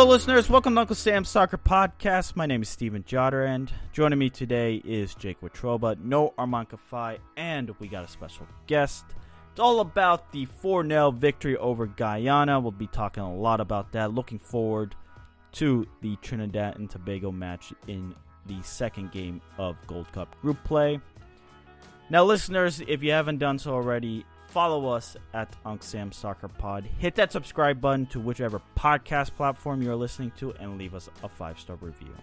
Hello, 0.00 0.12
listeners. 0.12 0.48
Welcome 0.48 0.76
to 0.76 0.80
Uncle 0.80 0.96
Sam's 0.96 1.28
Soccer 1.28 1.58
Podcast. 1.58 2.34
My 2.34 2.46
name 2.46 2.62
is 2.62 2.70
Steven 2.70 3.02
Jotter, 3.02 3.46
and 3.46 3.70
joining 3.92 4.18
me 4.18 4.30
today 4.30 4.76
is 4.82 5.14
Jake 5.14 5.42
Watroba, 5.42 6.02
no 6.02 6.32
Armand 6.38 6.70
Kafai, 6.70 7.18
and 7.36 7.70
we 7.78 7.86
got 7.86 8.04
a 8.04 8.08
special 8.08 8.46
guest. 8.66 9.04
It's 9.50 9.60
all 9.60 9.80
about 9.80 10.32
the 10.32 10.46
4 10.46 10.86
0 10.86 11.10
victory 11.10 11.58
over 11.58 11.86
Guyana. 11.86 12.58
We'll 12.58 12.70
be 12.70 12.86
talking 12.86 13.22
a 13.22 13.34
lot 13.34 13.60
about 13.60 13.92
that. 13.92 14.14
Looking 14.14 14.38
forward 14.38 14.94
to 15.52 15.86
the 16.00 16.16
Trinidad 16.22 16.78
and 16.78 16.88
Tobago 16.88 17.30
match 17.30 17.74
in 17.86 18.14
the 18.46 18.62
second 18.62 19.12
game 19.12 19.42
of 19.58 19.76
Gold 19.86 20.10
Cup 20.12 20.34
group 20.40 20.64
play. 20.64 20.98
Now, 22.08 22.24
listeners, 22.24 22.80
if 22.88 23.02
you 23.02 23.10
haven't 23.10 23.36
done 23.36 23.58
so 23.58 23.74
already, 23.74 24.24
follow 24.50 24.88
us 24.88 25.16
at 25.32 25.54
Unc 25.64 25.82
Sam 25.82 26.12
Soccer 26.12 26.48
Pod. 26.48 26.84
Hit 26.98 27.14
that 27.14 27.32
subscribe 27.32 27.80
button 27.80 28.06
to 28.06 28.20
whichever 28.20 28.60
podcast 28.76 29.34
platform 29.34 29.82
you're 29.82 29.96
listening 29.96 30.32
to 30.38 30.52
and 30.60 30.76
leave 30.76 30.94
us 30.94 31.08
a 31.22 31.28
five 31.28 31.58
star 31.58 31.76
review. 31.80 32.14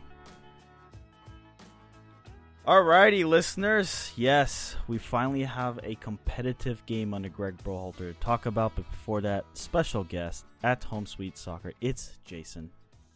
Alrighty, 2.68 3.26
listeners. 3.26 4.12
Yes, 4.18 4.76
we 4.90 4.98
finally 4.98 5.44
have 5.44 5.80
a 5.84 5.96
competitive 5.96 6.86
game 6.86 7.14
under 7.14 7.30
Greg 7.30 7.58
Berhalter 7.64 8.00
to 8.00 8.14
talk 8.20 8.46
about. 8.46 8.76
But 8.76 8.92
before 8.92 9.22
that, 9.22 9.46
special 9.54 10.04
guest 10.04 10.44
at 10.64 10.84
Home 10.84 11.06
Sweet 11.06 11.38
Soccer. 11.38 11.72
It's 11.80 12.18
Jason, 12.26 12.72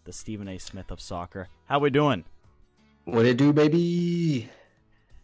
the 0.06 0.14
Stephen 0.14 0.48
A. 0.48 0.58
Smith 0.58 0.90
of 0.90 1.02
soccer. 1.02 1.50
How 1.66 1.80
we 1.80 1.90
doing? 1.90 2.24
What 3.04 3.26
it 3.26 3.36
do, 3.36 3.52
baby? 3.52 4.50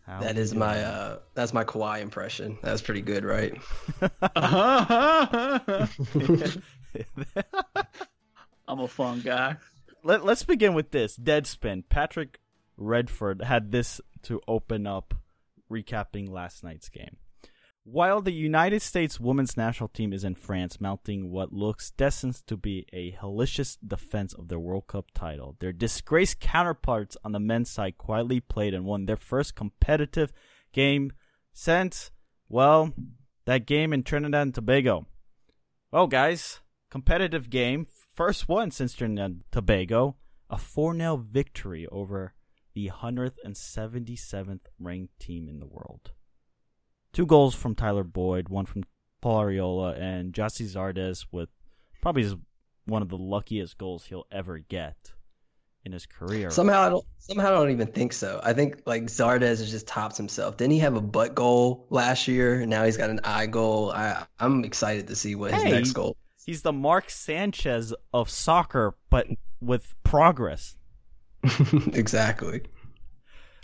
How 0.07 0.21
that 0.21 0.35
we 0.35 0.41
is 0.41 0.55
my 0.55 0.75
doing? 0.75 0.85
uh 0.85 1.17
that's 1.33 1.53
my 1.53 1.65
Kawhi 1.65 2.01
impression. 2.01 2.57
That 2.63 2.71
was 2.71 2.81
pretty 2.81 3.01
good, 3.01 3.25
right? 3.25 3.53
I'm 8.67 8.79
a 8.79 8.87
fun 8.87 9.21
guy. 9.21 9.57
Let, 10.03 10.23
let's 10.23 10.43
begin 10.43 10.73
with 10.73 10.91
this. 10.91 11.17
Deadspin. 11.17 11.83
Patrick 11.89 12.39
Redford 12.77 13.41
had 13.41 13.71
this 13.71 13.99
to 14.23 14.41
open 14.47 14.87
up, 14.87 15.13
recapping 15.69 16.29
last 16.29 16.63
night's 16.63 16.89
game. 16.89 17.17
While 17.89 18.19
the 18.21 18.33
United 18.33 18.81
States 18.81 19.17
women's 19.17 19.55
national 19.55 19.87
team 19.87 20.11
is 20.11 20.25
in 20.25 20.35
France, 20.35 20.81
mounting 20.81 21.31
what 21.31 21.53
looks 21.53 21.91
destined 21.91 22.45
to 22.47 22.57
be 22.57 22.85
a 22.91 23.13
hellacious 23.13 23.77
defense 23.81 24.33
of 24.33 24.49
their 24.49 24.59
World 24.59 24.87
Cup 24.87 25.05
title, 25.13 25.55
their 25.59 25.71
disgraced 25.71 26.41
counterparts 26.41 27.15
on 27.23 27.31
the 27.31 27.39
men's 27.39 27.69
side 27.69 27.97
quietly 27.97 28.41
played 28.41 28.73
and 28.73 28.83
won 28.83 29.05
their 29.05 29.15
first 29.15 29.55
competitive 29.55 30.33
game 30.73 31.13
since, 31.53 32.11
well, 32.49 32.91
that 33.45 33.65
game 33.65 33.93
in 33.93 34.03
Trinidad 34.03 34.41
and 34.41 34.53
Tobago. 34.53 35.05
Well, 35.89 36.07
guys, 36.07 36.59
competitive 36.91 37.49
game, 37.49 37.87
first 38.13 38.49
one 38.49 38.69
since 38.71 38.95
Trinidad 38.95 39.25
and 39.25 39.43
Tobago, 39.49 40.17
a 40.49 40.57
4 40.57 40.93
0 40.93 41.15
victory 41.15 41.87
over 41.87 42.33
the 42.73 42.89
177th 42.89 44.65
ranked 44.77 45.17
team 45.21 45.47
in 45.47 45.61
the 45.61 45.65
world. 45.65 46.11
Two 47.17 47.25
goals 47.25 47.55
from 47.55 47.73
Tyler 47.73 48.03
Boyd, 48.03 48.47
one 48.47 48.67
from 48.67 48.83
Paul 49.21 49.45
Arriola, 49.45 49.99
and 49.99 50.31
Gyasi 50.31 50.67
Zardes 50.67 51.25
with 51.31 51.49
probably 51.99 52.21
his- 52.21 52.35
one 52.85 53.01
of 53.01 53.09
the 53.09 53.17
luckiest 53.17 53.79
goals 53.79 54.05
he'll 54.05 54.27
ever 54.31 54.59
get 54.59 55.15
in 55.83 55.93
his 55.93 56.05
career. 56.05 56.51
Somehow 56.51 56.81
I 56.81 56.89
don't 56.89 57.05
somehow 57.17 57.47
I 57.47 57.51
don't 57.53 57.71
even 57.71 57.87
think 57.87 58.13
so. 58.13 58.39
I 58.43 58.53
think 58.53 58.83
like 58.85 59.05
Zardes 59.05 59.41
has 59.41 59.71
just 59.71 59.87
tops 59.87 60.15
himself. 60.15 60.57
Didn't 60.57 60.73
he 60.73 60.77
have 60.77 60.95
a 60.95 61.01
butt 61.01 61.33
goal 61.33 61.87
last 61.89 62.27
year? 62.27 62.63
Now 62.67 62.85
he's 62.85 62.97
got 62.97 63.09
an 63.09 63.21
eye 63.23 63.47
goal. 63.47 63.91
I 63.93 64.27
I'm 64.39 64.63
excited 64.63 65.07
to 65.07 65.15
see 65.15 65.33
what 65.33 65.55
his 65.55 65.63
next 65.63 65.93
goal. 65.93 66.15
He's 66.45 66.61
the 66.61 66.71
Mark 66.71 67.09
Sanchez 67.09 67.95
of 68.13 68.29
soccer, 68.29 68.95
but 69.09 69.25
with 69.59 69.95
progress. 70.03 70.77
exactly. 71.93 72.61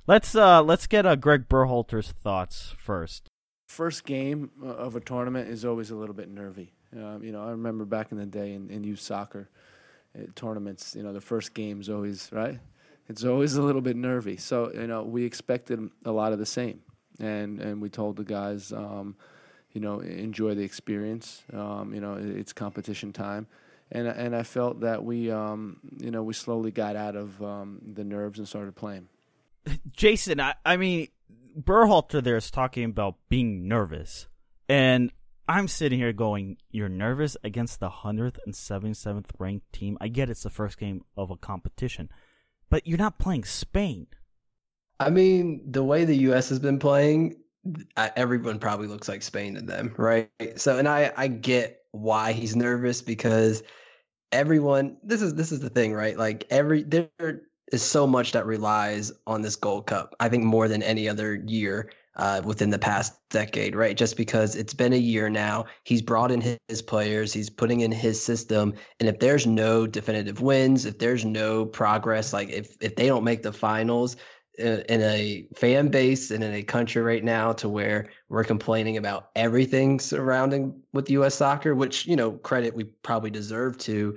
Let's 0.08 0.34
uh 0.34 0.64
let's 0.64 0.88
get 0.88 1.06
uh, 1.06 1.16
Greg 1.16 1.48
Berhalter's 1.48 2.14
thoughts 2.14 2.74
first. 2.80 3.30
First 3.74 4.06
game 4.06 4.52
uh, 4.64 4.68
of 4.68 4.96
a 4.96 5.00
tournament 5.00 5.50
is 5.50 5.66
always 5.66 5.90
a 5.92 5.96
little 5.96 6.16
bit 6.16 6.30
nervy. 6.30 6.72
Um, 6.96 7.24
you 7.24 7.32
know, 7.32 7.44
I 7.44 7.50
remember 7.52 7.86
back 7.86 8.12
in 8.12 8.18
the 8.20 8.26
day 8.26 8.54
in, 8.54 8.70
in 8.70 8.84
youth 8.84 9.00
soccer 9.02 9.50
uh, 10.18 10.24
tournaments, 10.36 10.96
you 10.96 11.02
know, 11.04 11.12
the 11.12 11.22
first 11.22 11.54
game's 11.54 11.90
always, 11.90 12.30
right? 12.32 12.60
It's 13.10 13.24
always 13.26 13.56
a 13.56 13.62
little 13.62 13.82
bit 13.82 13.96
nervy. 13.96 14.38
So, 14.38 14.72
you 14.74 14.88
know, 14.88 15.04
we 15.04 15.24
expected 15.26 15.90
a 16.06 16.12
lot 16.12 16.34
of 16.34 16.40
the 16.40 16.46
same. 16.46 16.82
And, 17.20 17.60
and 17.60 17.82
we 17.82 17.90
told 17.90 18.16
the 18.18 18.24
guys, 18.24 18.72
um, 18.72 19.16
you 19.74 19.82
know, 19.82 20.00
enjoy 20.02 20.54
the 20.56 20.64
experience. 20.64 21.44
Um, 21.52 21.94
you 21.94 22.00
know, 22.00 22.14
it- 22.16 22.38
it's 22.38 22.54
competition 22.54 23.12
time. 23.12 23.48
And, 23.92 24.08
and 24.08 24.36
I 24.36 24.44
felt 24.44 24.80
that 24.82 25.04
we, 25.04 25.30
um, 25.32 25.80
you 26.00 26.12
know, 26.12 26.24
we 26.24 26.34
slowly 26.34 26.72
got 26.72 26.96
out 26.96 27.16
of 27.16 27.42
um, 27.44 27.82
the 27.86 28.04
nerves 28.04 28.40
and 28.40 28.48
started 28.48 28.76
playing. 28.76 29.08
Jason, 29.92 30.40
I, 30.40 30.54
I 30.66 30.78
mean, 30.78 31.08
Berhalter 31.58 32.24
there 32.24 32.38
is 32.38 32.52
talking 32.52 32.86
about 32.86 33.16
being 33.30 33.68
nervous. 33.68 34.28
And 34.68 35.12
I'm 35.48 35.68
sitting 35.68 36.00
here 36.00 36.14
going, 36.14 36.58
You're 36.70 36.90
nervous 36.90 37.38
against 37.44 37.80
the 37.80 37.90
177th 37.90 39.26
ranked 39.38 39.72
team? 39.74 39.98
I 40.02 40.08
get 40.08 40.30
it's 40.30 40.44
the 40.44 40.50
first 40.50 40.78
game 40.78 41.04
of 41.18 41.32
a 41.32 41.38
competition, 41.38 42.10
but 42.70 42.88
you're 42.88 42.98
not 42.98 43.20
playing 43.20 43.44
Spain. 43.44 44.08
I 45.00 45.10
mean, 45.10 45.62
the 45.70 45.84
way 45.84 46.06
the 46.06 46.16
U.S. 46.18 46.50
has 46.50 46.60
been 46.60 46.80
playing, 46.80 47.36
everyone 47.98 48.60
probably 48.60 48.88
looks 48.88 49.10
like 49.10 49.22
Spain 49.22 49.56
to 49.56 49.62
them, 49.62 49.94
right? 49.98 50.30
So, 50.56 50.78
and 50.78 50.88
I 50.88 51.12
I 51.18 51.28
get 51.28 51.80
why 51.92 52.32
he's 52.32 52.56
nervous 52.56 53.02
because 53.02 53.64
everyone. 54.32 54.98
This 55.04 55.22
is 55.22 55.36
this 55.36 55.52
is 55.52 55.60
the 55.60 55.70
thing, 55.70 55.94
right? 55.94 56.18
Like 56.18 56.46
every 56.50 56.84
there 56.84 57.10
is 57.74 57.82
so 57.82 58.06
much 58.06 58.32
that 58.32 58.46
relies 58.46 59.12
on 59.26 59.42
this 59.42 59.56
Gold 59.56 59.88
Cup. 59.88 60.16
I 60.20 60.30
think 60.30 60.44
more 60.44 60.68
than 60.68 60.84
any 60.84 61.10
other 61.10 61.36
year 61.46 61.92
uh, 62.16 62.42
within 62.46 62.70
the 62.70 62.78
past 62.78 63.16
decade, 63.32 63.76
right? 63.76 63.98
Just 63.98 64.16
because 64.16 64.56
it's 64.56 64.76
been 64.76 64.94
a 64.94 64.98
year 64.98 65.30
now, 65.30 65.66
he's 65.84 66.02
brought 66.02 66.32
in 66.32 66.40
his, 66.40 66.58
his 66.68 66.82
players, 66.84 67.34
he's 67.34 67.50
putting 67.50 67.80
in 67.80 67.92
his 67.92 68.22
system, 68.22 68.76
and 69.00 69.10
if 69.10 69.20
there's 69.20 69.48
no 69.48 69.88
definitive 69.88 70.40
wins, 70.40 70.86
if 70.86 71.00
there's 71.00 71.26
no 71.26 71.66
progress, 71.66 72.32
like 72.32 72.50
if 72.50 72.78
if 72.80 72.96
they 72.96 73.08
don't 73.08 73.24
make 73.24 73.42
the 73.42 73.52
finals, 73.52 74.16
in 74.60 75.02
a 75.02 75.48
fan 75.56 75.88
base 75.88 76.30
and 76.30 76.44
in 76.44 76.54
a 76.54 76.62
country 76.62 77.02
right 77.02 77.24
now 77.24 77.54
to 77.54 77.68
where 77.68 78.10
we're 78.30 78.44
complaining 78.44 78.98
about 78.98 79.32
everything 79.36 80.00
surrounding 80.00 80.80
with 80.94 81.10
U.S. 81.10 81.34
soccer, 81.34 81.74
which 81.74 82.06
you 82.06 82.16
know 82.16 82.34
credit 82.34 82.76
we 82.76 82.84
probably 82.84 83.32
deserve 83.32 83.80
to. 83.80 84.16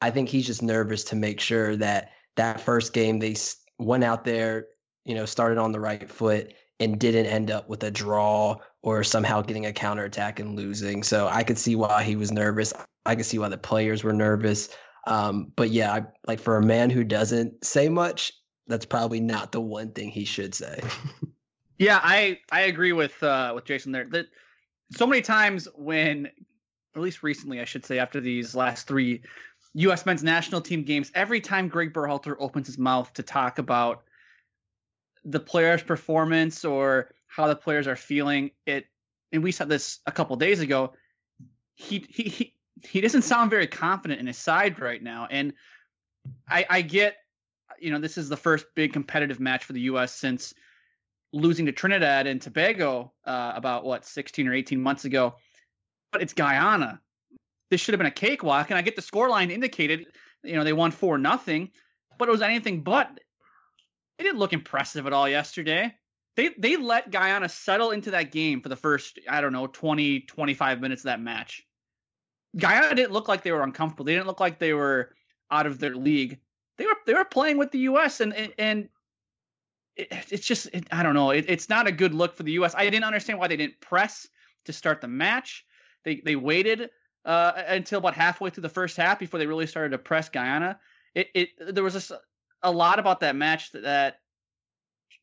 I 0.00 0.10
think 0.10 0.28
he's 0.28 0.46
just 0.46 0.62
nervous 0.62 1.04
to 1.04 1.16
make 1.16 1.38
sure 1.38 1.76
that 1.76 2.10
that 2.38 2.60
first 2.60 2.92
game 2.92 3.18
they 3.18 3.36
went 3.78 4.04
out 4.04 4.24
there, 4.24 4.68
you 5.04 5.14
know, 5.14 5.26
started 5.26 5.58
on 5.58 5.72
the 5.72 5.80
right 5.80 6.08
foot 6.08 6.54
and 6.80 6.98
didn't 6.98 7.26
end 7.26 7.50
up 7.50 7.68
with 7.68 7.82
a 7.82 7.90
draw 7.90 8.56
or 8.82 9.02
somehow 9.02 9.42
getting 9.42 9.66
a 9.66 9.72
counterattack 9.72 10.38
and 10.38 10.56
losing. 10.56 11.02
So 11.02 11.28
I 11.28 11.42
could 11.42 11.58
see 11.58 11.74
why 11.74 12.04
he 12.04 12.14
was 12.14 12.30
nervous. 12.30 12.72
I 13.04 13.16
could 13.16 13.26
see 13.26 13.38
why 13.38 13.48
the 13.48 13.58
players 13.58 14.04
were 14.04 14.12
nervous. 14.12 14.68
Um, 15.06 15.52
but 15.56 15.70
yeah, 15.70 15.92
I, 15.92 16.06
like 16.26 16.38
for 16.38 16.56
a 16.56 16.62
man 16.62 16.90
who 16.90 17.02
doesn't 17.02 17.64
say 17.64 17.88
much, 17.88 18.32
that's 18.68 18.86
probably 18.86 19.20
not 19.20 19.50
the 19.50 19.60
one 19.60 19.90
thing 19.90 20.10
he 20.10 20.24
should 20.24 20.54
say. 20.54 20.80
yeah, 21.78 21.98
I 22.02 22.38
I 22.52 22.62
agree 22.62 22.92
with 22.92 23.20
uh, 23.22 23.52
with 23.54 23.64
Jason 23.64 23.90
there. 23.92 24.06
That 24.10 24.26
so 24.92 25.06
many 25.06 25.22
times 25.22 25.66
when, 25.74 26.26
at 26.94 27.02
least 27.02 27.22
recently, 27.22 27.60
I 27.60 27.64
should 27.64 27.86
say, 27.86 27.98
after 27.98 28.20
these 28.20 28.54
last 28.54 28.86
three 28.86 29.22
U.S. 29.78 30.06
men's 30.06 30.24
national 30.24 30.60
team 30.60 30.82
games, 30.82 31.10
every 31.14 31.40
time 31.40 31.68
Greg 31.68 31.92
Berhalter 31.92 32.34
opens 32.38 32.66
his 32.66 32.78
mouth 32.78 33.12
to 33.14 33.22
talk 33.22 33.58
about 33.58 34.02
the 35.24 35.40
player's 35.40 35.82
performance 35.82 36.64
or 36.64 37.10
how 37.26 37.46
the 37.46 37.56
players 37.56 37.86
are 37.86 37.96
feeling, 37.96 38.50
it 38.66 38.86
and 39.30 39.42
we 39.42 39.52
said 39.52 39.68
this 39.68 40.00
a 40.06 40.12
couple 40.12 40.36
days 40.36 40.60
ago. 40.60 40.94
He 41.74 42.04
he 42.08 42.24
he 42.24 42.54
he 42.82 43.00
doesn't 43.00 43.22
sound 43.22 43.50
very 43.50 43.66
confident 43.66 44.20
in 44.20 44.26
his 44.26 44.38
side 44.38 44.80
right 44.80 45.02
now, 45.02 45.28
and 45.30 45.52
I 46.48 46.66
I 46.68 46.82
get 46.82 47.16
you 47.80 47.92
know, 47.92 47.98
this 47.98 48.18
is 48.18 48.28
the 48.28 48.36
first 48.36 48.66
big 48.74 48.92
competitive 48.92 49.40
match 49.40 49.64
for 49.64 49.72
the 49.72 49.82
U.S. 49.82 50.12
since 50.12 50.54
losing 51.32 51.66
to 51.66 51.72
Trinidad 51.72 52.26
and 52.26 52.40
Tobago 52.40 53.12
uh, 53.24 53.52
about 53.54 53.84
what 53.84 54.04
16 54.04 54.48
or 54.48 54.54
18 54.54 54.80
months 54.80 55.04
ago. 55.04 55.34
But 56.10 56.22
it's 56.22 56.32
Guyana. 56.32 57.00
This 57.70 57.80
should 57.80 57.94
have 57.94 57.98
been 57.98 58.06
a 58.06 58.10
cakewalk, 58.10 58.70
and 58.70 58.78
I 58.78 58.82
get 58.82 58.96
the 58.96 59.02
scoreline 59.02 59.50
indicated. 59.50 60.06
You 60.42 60.54
know, 60.54 60.64
they 60.64 60.72
won 60.72 60.90
four 60.90 61.18
nothing, 61.18 61.70
but 62.18 62.28
it 62.28 62.32
was 62.32 62.42
anything 62.42 62.82
but. 62.82 63.20
It 64.18 64.22
didn't 64.22 64.38
look 64.38 64.52
impressive 64.52 65.06
at 65.06 65.12
all 65.12 65.28
yesterday. 65.28 65.94
They 66.36 66.50
they 66.58 66.76
let 66.76 67.10
Guyana 67.10 67.48
settle 67.48 67.90
into 67.90 68.12
that 68.12 68.32
game 68.32 68.60
for 68.60 68.68
the 68.68 68.76
first 68.76 69.18
I 69.28 69.40
don't 69.40 69.52
know 69.52 69.66
20 69.66 70.20
25 70.20 70.80
minutes 70.80 71.02
of 71.02 71.06
that 71.06 71.20
match. 71.20 71.62
Guyana 72.56 72.94
didn't 72.94 73.12
look 73.12 73.28
like 73.28 73.42
they 73.42 73.52
were 73.52 73.62
uncomfortable. 73.62 74.04
They 74.04 74.14
didn't 74.14 74.26
look 74.26 74.40
like 74.40 74.58
they 74.58 74.72
were 74.72 75.14
out 75.50 75.66
of 75.66 75.78
their 75.78 75.94
league 75.94 76.38
they 76.78 76.86
were 76.86 76.96
they 77.06 77.14
were 77.14 77.24
playing 77.24 77.58
with 77.58 77.70
the 77.72 77.80
U.S. 77.80 78.20
and 78.20 78.32
and, 78.34 78.52
and 78.56 78.88
it, 79.96 80.08
it's 80.30 80.46
just 80.46 80.68
it, 80.72 80.86
I 80.90 81.02
don't 81.02 81.14
know. 81.14 81.30
It, 81.30 81.44
it's 81.48 81.68
not 81.68 81.86
a 81.86 81.92
good 81.92 82.14
look 82.14 82.34
for 82.34 82.44
the 82.44 82.52
U.S. 82.52 82.74
I 82.74 82.84
didn't 82.88 83.04
understand 83.04 83.38
why 83.38 83.48
they 83.48 83.56
didn't 83.56 83.80
press 83.80 84.26
to 84.64 84.72
start 84.72 85.00
the 85.00 85.08
match. 85.08 85.64
They 86.04 86.22
they 86.24 86.36
waited 86.36 86.88
uh, 87.28 87.52
until 87.68 87.98
about 87.98 88.14
halfway 88.14 88.50
through 88.50 88.62
the 88.62 88.68
first 88.68 88.96
half 88.96 89.18
before 89.18 89.38
they 89.38 89.46
really 89.46 89.66
started 89.66 89.90
to 89.90 89.98
press 89.98 90.28
Guyana. 90.28 90.80
It 91.14 91.28
it 91.34 91.48
there 91.74 91.84
was 91.84 92.10
a, 92.10 92.18
a 92.62 92.72
lot 92.72 92.98
about 92.98 93.20
that 93.20 93.36
match 93.36 93.70
that, 93.72 93.82
that 93.84 94.16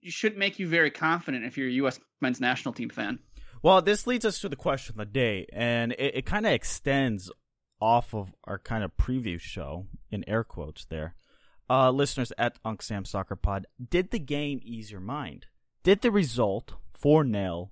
should 0.04 0.38
make 0.38 0.60
you 0.60 0.68
very 0.68 0.92
confident 0.92 1.46
if 1.46 1.58
you're 1.58 1.68
a 1.68 1.74
U.S. 1.74 2.00
men's 2.22 2.40
national 2.40 2.74
team 2.74 2.90
fan. 2.90 3.20
Well, 3.62 3.82
this 3.82 4.08
leads 4.08 4.24
us 4.24 4.40
to 4.40 4.50
the 4.50 4.56
question 4.56 4.94
of 4.94 4.98
the 5.00 5.12
day, 5.12 5.48
and 5.52 5.92
it, 5.94 6.18
it 6.18 6.26
kind 6.26 6.46
of 6.46 6.54
extends 6.54 7.30
off 7.82 8.14
of 8.14 8.34
our 8.46 8.60
kind 8.60 8.84
of 8.84 8.96
preview 8.96 9.40
show 9.40 9.88
in 10.10 10.24
air 10.30 10.44
quotes 10.46 10.86
there 10.86 11.16
uh, 11.70 11.92
listeners 11.92 12.32
at 12.38 12.58
Unc 12.64 12.82
Sam 12.82 13.06
Soccer 13.06 13.36
Pod, 13.36 13.66
did 13.90 14.12
the 14.12 14.20
game 14.20 14.60
ease 14.64 14.92
your 14.92 15.02
mind? 15.02 15.48
Did 15.84 16.02
the 16.02 16.12
result 16.12 16.74
4 16.94 17.28
0 17.30 17.72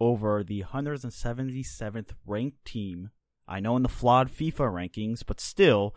over 0.00 0.44
the 0.44 0.64
177th 0.64 2.10
ranked 2.26 2.64
team? 2.64 3.10
I 3.52 3.60
know 3.60 3.76
in 3.76 3.82
the 3.82 3.88
flawed 3.90 4.30
FIFA 4.30 4.72
rankings, 4.72 5.22
but 5.26 5.38
still, 5.38 5.94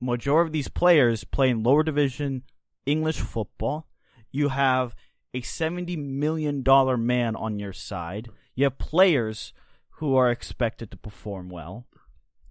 majority 0.00 0.48
of 0.48 0.52
these 0.52 0.66
players 0.66 1.22
play 1.22 1.48
in 1.48 1.62
lower 1.62 1.84
division 1.84 2.42
English 2.86 3.20
football. 3.20 3.86
You 4.32 4.48
have 4.48 4.96
a 5.32 5.42
$70 5.42 5.96
million 5.96 6.64
man 7.06 7.36
on 7.36 7.60
your 7.60 7.72
side. 7.72 8.30
You 8.56 8.64
have 8.64 8.78
players 8.78 9.52
who 9.90 10.16
are 10.16 10.28
expected 10.28 10.90
to 10.90 10.96
perform 10.96 11.48
well. 11.48 11.86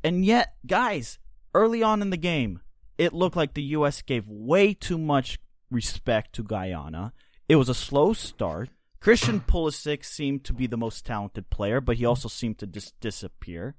And 0.01 0.23
yet, 0.23 0.55
guys, 0.65 1.19
early 1.53 1.83
on 1.83 2.01
in 2.01 2.09
the 2.09 2.15
game, 2.15 2.61
it 2.97 3.11
looked 3.11 3.35
like 3.35 3.53
the 3.53 3.63
U.S. 3.63 4.01
gave 4.01 4.29
way 4.29 4.73
too 4.73 4.97
much 4.97 5.39
respect 5.69 6.33
to 6.35 6.43
Guyana. 6.43 7.11
It 7.49 7.57
was 7.57 7.67
a 7.67 7.73
slow 7.73 8.13
start. 8.13 8.69
Christian 9.01 9.41
Pulisic 9.41 10.05
seemed 10.05 10.45
to 10.45 10.53
be 10.53 10.67
the 10.67 10.77
most 10.77 11.05
talented 11.05 11.49
player, 11.49 11.81
but 11.81 11.97
he 11.97 12.05
also 12.05 12.29
seemed 12.29 12.59
to 12.59 12.67
just 12.67 12.97
disappear. 13.01 13.75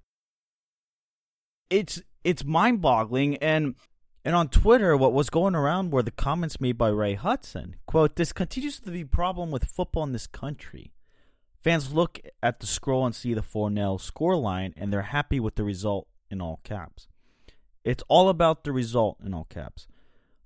It's 1.70 2.02
it's 2.24 2.44
mind-boggling, 2.44 3.36
and 3.36 3.74
and 4.24 4.34
on 4.34 4.48
Twitter, 4.48 4.96
what 4.96 5.12
was 5.12 5.30
going 5.30 5.54
around 5.54 5.92
were 5.92 6.02
the 6.02 6.10
comments 6.10 6.60
made 6.60 6.78
by 6.78 6.88
Ray 6.88 7.14
Hudson. 7.14 7.76
"Quote: 7.86 8.16
This 8.16 8.32
continues 8.32 8.80
to 8.80 8.90
be 8.90 9.02
a 9.02 9.06
problem 9.06 9.50
with 9.50 9.64
football 9.64 10.04
in 10.04 10.12
this 10.12 10.26
country. 10.26 10.92
Fans 11.62 11.92
look 11.92 12.20
at 12.42 12.60
the 12.60 12.66
scroll 12.66 13.04
and 13.04 13.14
see 13.14 13.34
the 13.34 13.42
4-0 13.42 13.98
scoreline, 13.98 14.72
and 14.76 14.92
they're 14.92 15.02
happy 15.02 15.40
with 15.40 15.56
the 15.56 15.64
result 15.64 16.06
in 16.30 16.40
all 16.40 16.60
caps. 16.62 17.08
It's 17.84 18.04
all 18.08 18.28
about 18.28 18.64
the 18.64 18.72
result 18.72 19.18
in 19.24 19.34
all 19.34 19.44
caps. 19.44 19.88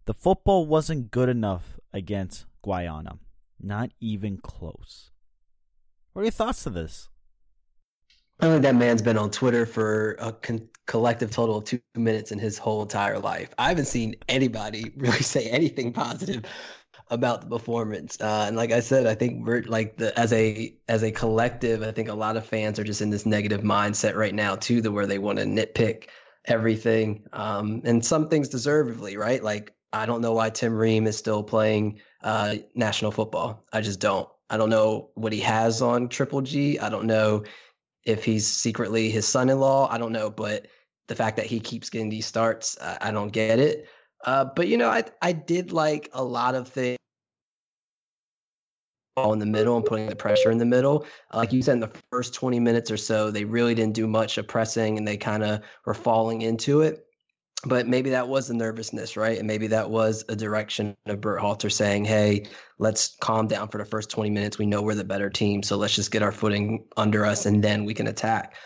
The 0.07 0.15
football 0.15 0.67
wasn't 0.67 1.11
good 1.11 1.29
enough 1.29 1.79
against 1.93 2.47
Guyana. 2.65 3.19
Not 3.61 3.91
even 4.01 4.39
close. 4.39 5.11
What 6.13 6.23
are 6.23 6.25
your 6.25 6.33
thoughts 6.33 6.65
to 6.65 6.71
this? 6.71 7.09
I 8.43 8.47
think 8.47 8.63
that 8.63 8.75
man's 8.75 9.03
been 9.03 9.19
on 9.19 9.31
Twitter 9.31 9.65
for 9.67 10.17
a 10.19 10.33
con- 10.33 10.69
collective 10.89 11.31
total 11.31 11.59
of 11.59 11.65
two 11.65 11.79
minutes 11.95 12.33
in 12.33 12.41
his 12.41 12.59
whole 12.59 12.83
entire 12.83 13.21
life. 13.21 13.55
I 13.57 13.69
haven't 13.69 13.85
seen 13.85 14.17
anybody 14.29 14.93
really 14.97 15.23
say 15.23 15.49
anything 15.49 15.93
positive 15.93 16.45
about 17.09 17.43
the 17.43 17.47
performance. 17.47 18.21
Uh, 18.21 18.47
and 18.49 18.57
like 18.57 18.73
I 18.73 18.81
said, 18.81 19.07
I 19.07 19.15
think 19.15 19.47
we're 19.47 19.63
like 19.63 19.97
the 19.97 20.19
as 20.19 20.33
a 20.33 20.75
as 20.89 21.05
a 21.05 21.13
collective, 21.13 21.85
I 21.85 21.93
think 21.93 22.09
a 22.09 22.15
lot 22.15 22.37
of 22.37 22.45
fans 22.45 22.81
are 22.81 22.85
just 22.85 23.01
in 23.01 23.11
this 23.11 23.27
negative 23.27 23.61
mindset 23.61 24.17
right 24.17 24.35
now 24.35 24.57
too, 24.57 24.81
the 24.81 24.91
where 24.91 25.07
they 25.07 25.19
want 25.19 25.39
to 25.39 25.45
nitpick 25.45 26.09
everything. 26.45 27.29
Um, 27.33 27.83
and 27.85 28.05
some 28.05 28.29
things 28.29 28.49
deservedly, 28.49 29.17
right? 29.17 29.41
Like 29.41 29.73
I 29.93 30.05
don't 30.05 30.21
know 30.21 30.33
why 30.33 30.51
Tim 30.51 30.75
Ream 30.75 31.07
is 31.07 31.17
still 31.17 31.45
playing 31.45 32.01
uh, 32.25 32.57
national 32.75 33.13
football. 33.13 33.65
I 33.73 33.83
just 33.83 34.01
don't. 34.01 34.29
I 34.51 34.57
don't 34.57 34.69
know 34.69 35.11
what 35.15 35.33
he 35.33 35.41
has 35.41 35.81
on 35.81 36.09
Triple 36.09 36.41
G. 36.41 36.81
I 36.81 36.89
don't 36.89 37.07
know 37.07 37.45
if 38.05 38.25
he's 38.25 38.47
secretly 38.47 39.11
his 39.11 39.27
son-in-law. 39.27 39.89
I 39.91 39.99
don't 39.99 40.13
know, 40.13 40.31
but 40.31 40.67
the 41.09 41.15
fact 41.15 41.37
that 41.37 41.47
he 41.47 41.61
keeps 41.61 41.91
getting 41.91 42.09
these 42.09 42.27
starts, 42.27 42.77
I, 42.81 42.99
I 43.01 43.11
don't 43.11 43.33
get 43.33 43.59
it. 43.59 43.89
Uh, 44.25 44.45
but 44.45 44.69
you 44.69 44.77
know, 44.77 44.89
I 44.89 45.05
I 45.21 45.33
did 45.33 45.73
like 45.73 46.09
a 46.13 46.23
lot 46.23 46.55
of 46.55 46.69
things 46.69 46.99
ball 49.17 49.33
in 49.33 49.39
the 49.39 49.47
middle 49.47 49.77
and 49.77 49.85
putting 49.85 50.09
the 50.09 50.17
pressure 50.17 50.51
in 50.51 50.59
the 50.59 50.65
middle. 50.65 51.05
Like 51.35 51.53
you 51.53 51.63
said, 51.63 51.75
in 51.75 51.81
the 51.81 51.93
first 52.11 52.33
20 52.35 52.59
minutes 52.61 52.91
or 52.91 52.97
so, 52.97 53.31
they 53.31 53.45
really 53.45 53.75
didn't 53.75 53.95
do 53.95 54.07
much 54.07 54.39
of 54.39 54.49
pressing 54.49 54.97
and 54.97 55.07
they 55.07 55.17
kind 55.17 55.43
of 55.43 55.61
were 55.85 55.95
falling 55.95 56.43
into 56.43 56.81
it. 56.81 57.05
But 57.65 57.87
maybe 57.87 58.11
that 58.11 58.27
was 58.27 58.49
the 58.49 58.55
nervousness, 58.55 59.17
right? 59.17 59.39
And 59.39 59.47
maybe 59.47 59.69
that 59.69 59.89
was 59.89 60.25
a 60.29 60.35
direction 60.35 60.97
of 61.07 61.21
Berhalter 61.21 61.71
saying, 61.71 62.05
hey, 62.05 62.47
let's 62.79 63.17
calm 63.21 63.47
down 63.47 63.69
for 63.69 63.79
the 63.79 63.85
first 63.85 64.11
20 64.11 64.31
minutes. 64.31 64.59
We 64.59 64.67
know 64.67 64.83
we're 64.83 64.95
the 64.95 65.05
better 65.05 65.31
team. 65.31 65.63
So 65.63 65.77
let's 65.77 65.95
just 65.95 66.11
get 66.11 66.23
our 66.23 66.33
footing 66.33 66.87
under 66.97 67.25
us 67.25 67.47
and 67.47 67.63
then 67.63 67.85
we 67.85 67.95
can 67.95 68.09
attack. 68.09 68.57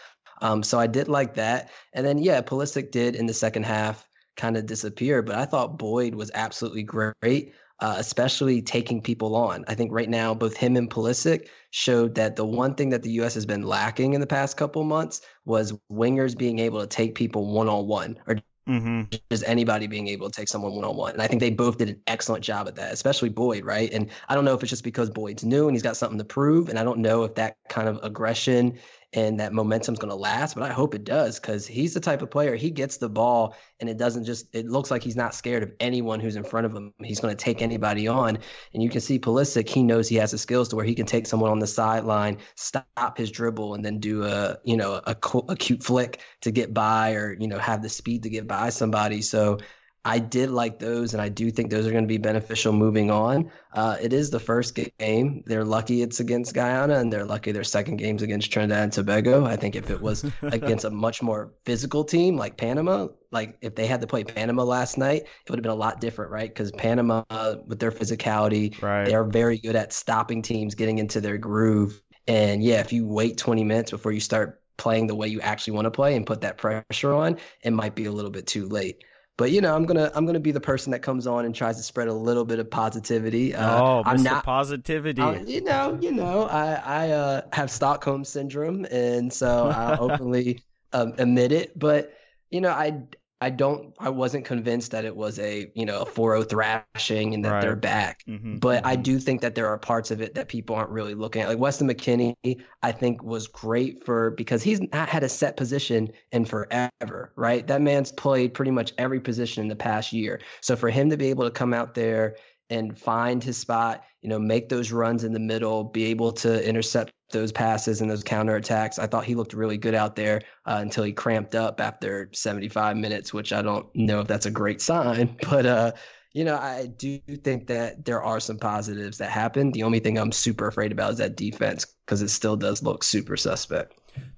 Um, 0.40 0.62
so 0.62 0.78
I 0.78 0.86
did 0.86 1.08
like 1.08 1.34
that. 1.34 1.70
And 1.92 2.06
then, 2.06 2.18
yeah, 2.18 2.40
Pulisic 2.40 2.90
did 2.90 3.16
in 3.16 3.26
the 3.26 3.34
second 3.34 3.64
half 3.64 4.08
kind 4.36 4.56
of 4.56 4.66
disappear, 4.66 5.22
but 5.22 5.36
I 5.36 5.44
thought 5.44 5.78
Boyd 5.78 6.14
was 6.14 6.30
absolutely 6.34 6.82
great 6.82 7.52
uh, 7.80 7.96
especially 7.98 8.62
taking 8.62 9.02
people 9.02 9.36
on. 9.36 9.64
I 9.68 9.74
think 9.74 9.92
right 9.92 10.08
now, 10.08 10.34
both 10.34 10.56
him 10.56 10.76
and 10.76 10.90
Pulisic 10.90 11.48
showed 11.70 12.14
that 12.14 12.36
the 12.36 12.44
one 12.44 12.74
thing 12.74 12.90
that 12.90 13.02
the 13.02 13.10
U.S. 13.12 13.34
has 13.34 13.44
been 13.44 13.62
lacking 13.62 14.14
in 14.14 14.20
the 14.20 14.26
past 14.26 14.56
couple 14.56 14.82
months 14.84 15.20
was 15.44 15.74
wingers 15.92 16.36
being 16.36 16.58
able 16.58 16.80
to 16.80 16.86
take 16.86 17.14
people 17.14 17.52
one 17.52 17.68
on 17.68 17.86
one 17.86 18.18
or 18.26 18.36
Mm-hmm. 18.68 19.02
Just 19.30 19.44
anybody 19.46 19.86
being 19.86 20.08
able 20.08 20.28
to 20.28 20.36
take 20.36 20.48
someone 20.48 20.74
one 20.74 20.84
on 20.84 20.96
one. 20.96 21.12
And 21.12 21.22
I 21.22 21.28
think 21.28 21.40
they 21.40 21.50
both 21.50 21.78
did 21.78 21.88
an 21.88 22.00
excellent 22.06 22.42
job 22.42 22.66
at 22.66 22.74
that, 22.76 22.92
especially 22.92 23.28
Boyd, 23.28 23.64
right? 23.64 23.92
And 23.92 24.10
I 24.28 24.34
don't 24.34 24.44
know 24.44 24.54
if 24.54 24.62
it's 24.62 24.70
just 24.70 24.82
because 24.82 25.08
Boyd's 25.08 25.44
new 25.44 25.68
and 25.68 25.74
he's 25.76 25.82
got 25.82 25.96
something 25.96 26.18
to 26.18 26.24
prove. 26.24 26.68
And 26.68 26.78
I 26.78 26.82
don't 26.84 26.98
know 26.98 27.22
if 27.22 27.36
that 27.36 27.56
kind 27.68 27.88
of 27.88 28.00
aggression 28.02 28.78
and 29.12 29.40
that 29.40 29.52
momentum's 29.52 29.98
going 29.98 30.10
to 30.10 30.16
last, 30.16 30.54
but 30.54 30.64
I 30.64 30.72
hope 30.72 30.94
it 30.94 31.04
does 31.04 31.38
because 31.40 31.66
he's 31.66 31.94
the 31.94 32.00
type 32.00 32.22
of 32.22 32.30
player 32.30 32.54
he 32.54 32.70
gets 32.70 32.96
the 32.96 33.08
ball 33.08 33.56
and 33.80 33.88
it 33.88 33.98
doesn't 33.98 34.24
just 34.24 34.54
it 34.54 34.66
looks 34.66 34.90
like 34.90 35.02
he's 35.02 35.16
not 35.16 35.34
scared 35.34 35.62
of 35.62 35.72
anyone 35.80 36.18
who's 36.20 36.36
in 36.36 36.44
front 36.44 36.66
of 36.66 36.74
him. 36.74 36.92
He's 37.02 37.20
going 37.20 37.34
to 37.36 37.42
take 37.42 37.62
anybody 37.62 38.08
on, 38.08 38.38
and 38.72 38.82
you 38.82 38.88
can 38.88 39.00
see 39.00 39.18
Pulisic. 39.18 39.68
He 39.68 39.82
knows 39.82 40.08
he 40.08 40.16
has 40.16 40.30
the 40.30 40.38
skills 40.38 40.68
to 40.68 40.76
where 40.76 40.84
he 40.84 40.94
can 40.94 41.06
take 41.06 41.26
someone 41.26 41.50
on 41.50 41.58
the 41.58 41.66
sideline, 41.66 42.38
stop 42.54 43.18
his 43.18 43.30
dribble, 43.30 43.74
and 43.74 43.84
then 43.84 43.98
do 44.00 44.24
a 44.24 44.58
you 44.64 44.76
know 44.76 44.94
a, 45.06 45.16
a 45.48 45.56
cute 45.56 45.82
flick 45.82 46.20
to 46.42 46.50
get 46.50 46.72
by, 46.72 47.12
or 47.12 47.36
you 47.38 47.48
know 47.48 47.58
have 47.58 47.82
the 47.82 47.88
speed 47.88 48.22
to 48.24 48.30
get 48.30 48.46
by 48.46 48.70
somebody. 48.70 49.22
So 49.22 49.58
I 50.06 50.20
did 50.20 50.50
like 50.50 50.78
those, 50.78 51.14
and 51.14 51.20
I 51.20 51.28
do 51.28 51.50
think 51.50 51.68
those 51.68 51.84
are 51.84 51.90
going 51.90 52.04
to 52.04 52.08
be 52.08 52.16
beneficial 52.16 52.72
moving 52.72 53.10
on. 53.10 53.50
Uh, 53.72 53.96
it 54.00 54.12
is 54.12 54.30
the 54.30 54.38
first 54.38 54.78
game. 54.98 55.42
They're 55.46 55.64
lucky 55.64 56.00
it's 56.02 56.20
against 56.20 56.54
Guyana, 56.54 56.98
and 57.00 57.12
they're 57.12 57.24
lucky 57.24 57.50
their 57.50 57.64
second 57.64 57.96
game's 57.96 58.22
against 58.22 58.52
Trinidad 58.52 58.84
and 58.84 58.92
Tobago. 58.92 59.44
I 59.44 59.56
think 59.56 59.74
if 59.74 59.90
it 59.90 60.00
was 60.00 60.24
against 60.42 60.84
a 60.84 60.90
much 60.90 61.22
more 61.22 61.52
physical 61.64 62.04
team 62.04 62.36
like 62.36 62.56
Panama, 62.56 63.08
like 63.32 63.58
if 63.62 63.74
they 63.74 63.88
had 63.88 64.00
to 64.00 64.06
play 64.06 64.22
Panama 64.22 64.62
last 64.62 64.96
night, 64.96 65.22
it 65.22 65.50
would 65.50 65.58
have 65.58 65.64
been 65.64 65.72
a 65.72 65.74
lot 65.74 66.00
different, 66.00 66.30
right? 66.30 66.48
Because 66.48 66.70
Panama, 66.70 67.24
uh, 67.28 67.56
with 67.66 67.80
their 67.80 67.90
physicality, 67.90 68.80
Right. 68.80 69.06
they're 69.06 69.24
very 69.24 69.58
good 69.58 69.74
at 69.74 69.92
stopping 69.92 70.40
teams, 70.40 70.76
getting 70.76 70.98
into 70.98 71.20
their 71.20 71.36
groove. 71.36 72.00
And 72.28 72.62
yeah, 72.62 72.78
if 72.80 72.92
you 72.92 73.08
wait 73.08 73.38
20 73.38 73.64
minutes 73.64 73.90
before 73.90 74.12
you 74.12 74.20
start 74.20 74.62
playing 74.76 75.08
the 75.08 75.16
way 75.16 75.26
you 75.26 75.40
actually 75.40 75.72
want 75.72 75.86
to 75.86 75.90
play 75.90 76.14
and 76.14 76.24
put 76.24 76.42
that 76.42 76.58
pressure 76.58 77.12
on, 77.12 77.38
it 77.62 77.72
might 77.72 77.96
be 77.96 78.04
a 78.04 78.12
little 78.12 78.30
bit 78.30 78.46
too 78.46 78.68
late. 78.68 79.02
But 79.38 79.50
you 79.50 79.60
know, 79.60 79.74
I'm 79.74 79.84
gonna 79.84 80.10
I'm 80.14 80.24
gonna 80.24 80.40
be 80.40 80.50
the 80.50 80.60
person 80.60 80.92
that 80.92 81.00
comes 81.00 81.26
on 81.26 81.44
and 81.44 81.54
tries 81.54 81.76
to 81.76 81.82
spread 81.82 82.08
a 82.08 82.12
little 82.12 82.44
bit 82.44 82.58
of 82.58 82.70
positivity. 82.70 83.54
Uh, 83.54 83.82
oh, 83.82 84.02
I'm 84.06 84.18
Mr. 84.18 84.24
not. 84.24 84.44
Positivity. 84.44 85.20
uh, 85.20 85.32
you 85.44 85.60
know, 85.60 85.98
you 86.00 86.12
know, 86.12 86.44
I 86.44 86.74
I 86.74 87.10
uh, 87.10 87.42
have 87.52 87.70
Stockholm 87.70 88.24
syndrome, 88.24 88.86
and 88.90 89.30
so 89.30 89.68
I 89.68 89.96
openly 90.00 90.62
um, 90.92 91.14
admit 91.18 91.52
it. 91.52 91.78
But 91.78 92.14
you 92.50 92.62
know, 92.62 92.70
I 92.70 93.02
I 93.40 93.50
don't 93.50 93.94
I 93.98 94.10
wasn't 94.10 94.44
convinced 94.46 94.92
that 94.92 95.04
it 95.04 95.14
was 95.16 95.38
a 95.38 95.70
you 95.74 95.84
know 95.86 96.02
a 96.02 96.06
4-0 96.06 96.42
thrashing 96.44 97.34
and 97.34 97.44
that 97.44 97.60
they're 97.60 97.76
Right. 97.76 97.76
back. 97.76 98.20
Mhm, 98.28 98.60
But 98.60 98.86
I 98.86 98.96
mhm. 98.96 99.02
do 99.02 99.18
think 99.18 99.42
that 99.42 99.54
there 99.54 99.66
are 99.68 99.78
parts 99.78 100.10
of 100.10 100.22
it 100.22 100.34
that 100.34 100.48
people 100.48 100.74
aren't 100.76 100.88
really 100.90 101.14
looking 101.14 101.42
at. 101.42 101.48
Like 101.48 101.58
Weston 101.58 101.88
McKennie, 101.88 102.34
I 102.82 102.92
think 102.92 103.22
was 103.22 103.46
great 103.48 104.02
for 104.04 104.30
because 104.30 104.62
he's 104.62 104.80
not 104.80 105.10
had 105.10 105.22
a 105.22 105.28
set 105.28 105.56
position 105.58 106.08
in 106.32 106.46
forever, 106.46 107.32
right? 107.36 107.66
That 107.66 107.82
man's 107.82 108.12
played 108.12 108.54
pretty 108.54 108.70
much 108.70 108.92
every 108.96 109.20
position 109.20 109.62
in 109.62 109.68
the 109.68 109.76
past 109.76 110.12
year. 110.12 110.40
So 110.62 110.74
for 110.74 110.88
him 110.88 111.10
to 111.10 111.18
be 111.18 111.26
able 111.28 111.44
to 111.44 111.50
come 111.50 111.74
out 111.74 111.94
there 111.94 112.36
and 112.70 112.98
find 112.98 113.42
his 113.42 113.56
spot, 113.56 114.04
you 114.22 114.28
know, 114.28 114.38
make 114.38 114.68
those 114.68 114.92
runs 114.92 115.24
in 115.24 115.32
the 115.32 115.40
middle, 115.40 115.84
be 115.84 116.06
able 116.06 116.32
to 116.32 116.66
intercept 116.66 117.12
those 117.30 117.52
passes 117.52 118.00
and 118.00 118.10
those 118.10 118.24
counterattacks. 118.24 118.98
I 118.98 119.06
thought 119.06 119.24
he 119.24 119.34
looked 119.34 119.52
really 119.52 119.78
good 119.78 119.94
out 119.94 120.16
there 120.16 120.42
uh, 120.64 120.78
until 120.80 121.04
he 121.04 121.12
cramped 121.12 121.54
up 121.54 121.80
after 121.80 122.30
75 122.32 122.96
minutes, 122.96 123.32
which 123.32 123.52
I 123.52 123.62
don't 123.62 123.86
know 123.94 124.20
if 124.20 124.26
that's 124.26 124.46
a 124.46 124.50
great 124.50 124.80
sign, 124.80 125.36
but 125.50 125.66
uh, 125.66 125.92
you 126.32 126.44
know, 126.44 126.56
I 126.56 126.86
do 126.86 127.18
think 127.18 127.68
that 127.68 128.04
there 128.04 128.22
are 128.22 128.40
some 128.40 128.58
positives 128.58 129.18
that 129.18 129.30
happen. 129.30 129.72
The 129.72 129.84
only 129.84 130.00
thing 130.00 130.18
I'm 130.18 130.32
super 130.32 130.66
afraid 130.66 130.92
about 130.92 131.12
is 131.12 131.18
that 131.18 131.34
defense 131.34 131.86
because 132.04 132.20
it 132.20 132.28
still 132.28 132.56
does 132.56 132.82
look 132.82 133.02
super 133.04 133.38
suspect. 133.38 133.94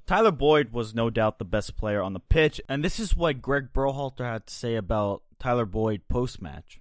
Tyler 0.06 0.30
Boyd 0.30 0.72
was 0.72 0.94
no 0.94 1.10
doubt 1.10 1.38
the 1.38 1.44
best 1.44 1.76
player 1.76 2.00
on 2.00 2.12
the 2.12 2.20
pitch, 2.20 2.60
and 2.68 2.84
this 2.84 3.00
is 3.00 3.16
what 3.16 3.42
Greg 3.42 3.72
Berhalter 3.74 4.24
had 4.24 4.46
to 4.46 4.54
say 4.54 4.76
about 4.76 5.22
Tyler 5.40 5.66
Boyd 5.66 6.02
post 6.08 6.40
match. 6.40 6.80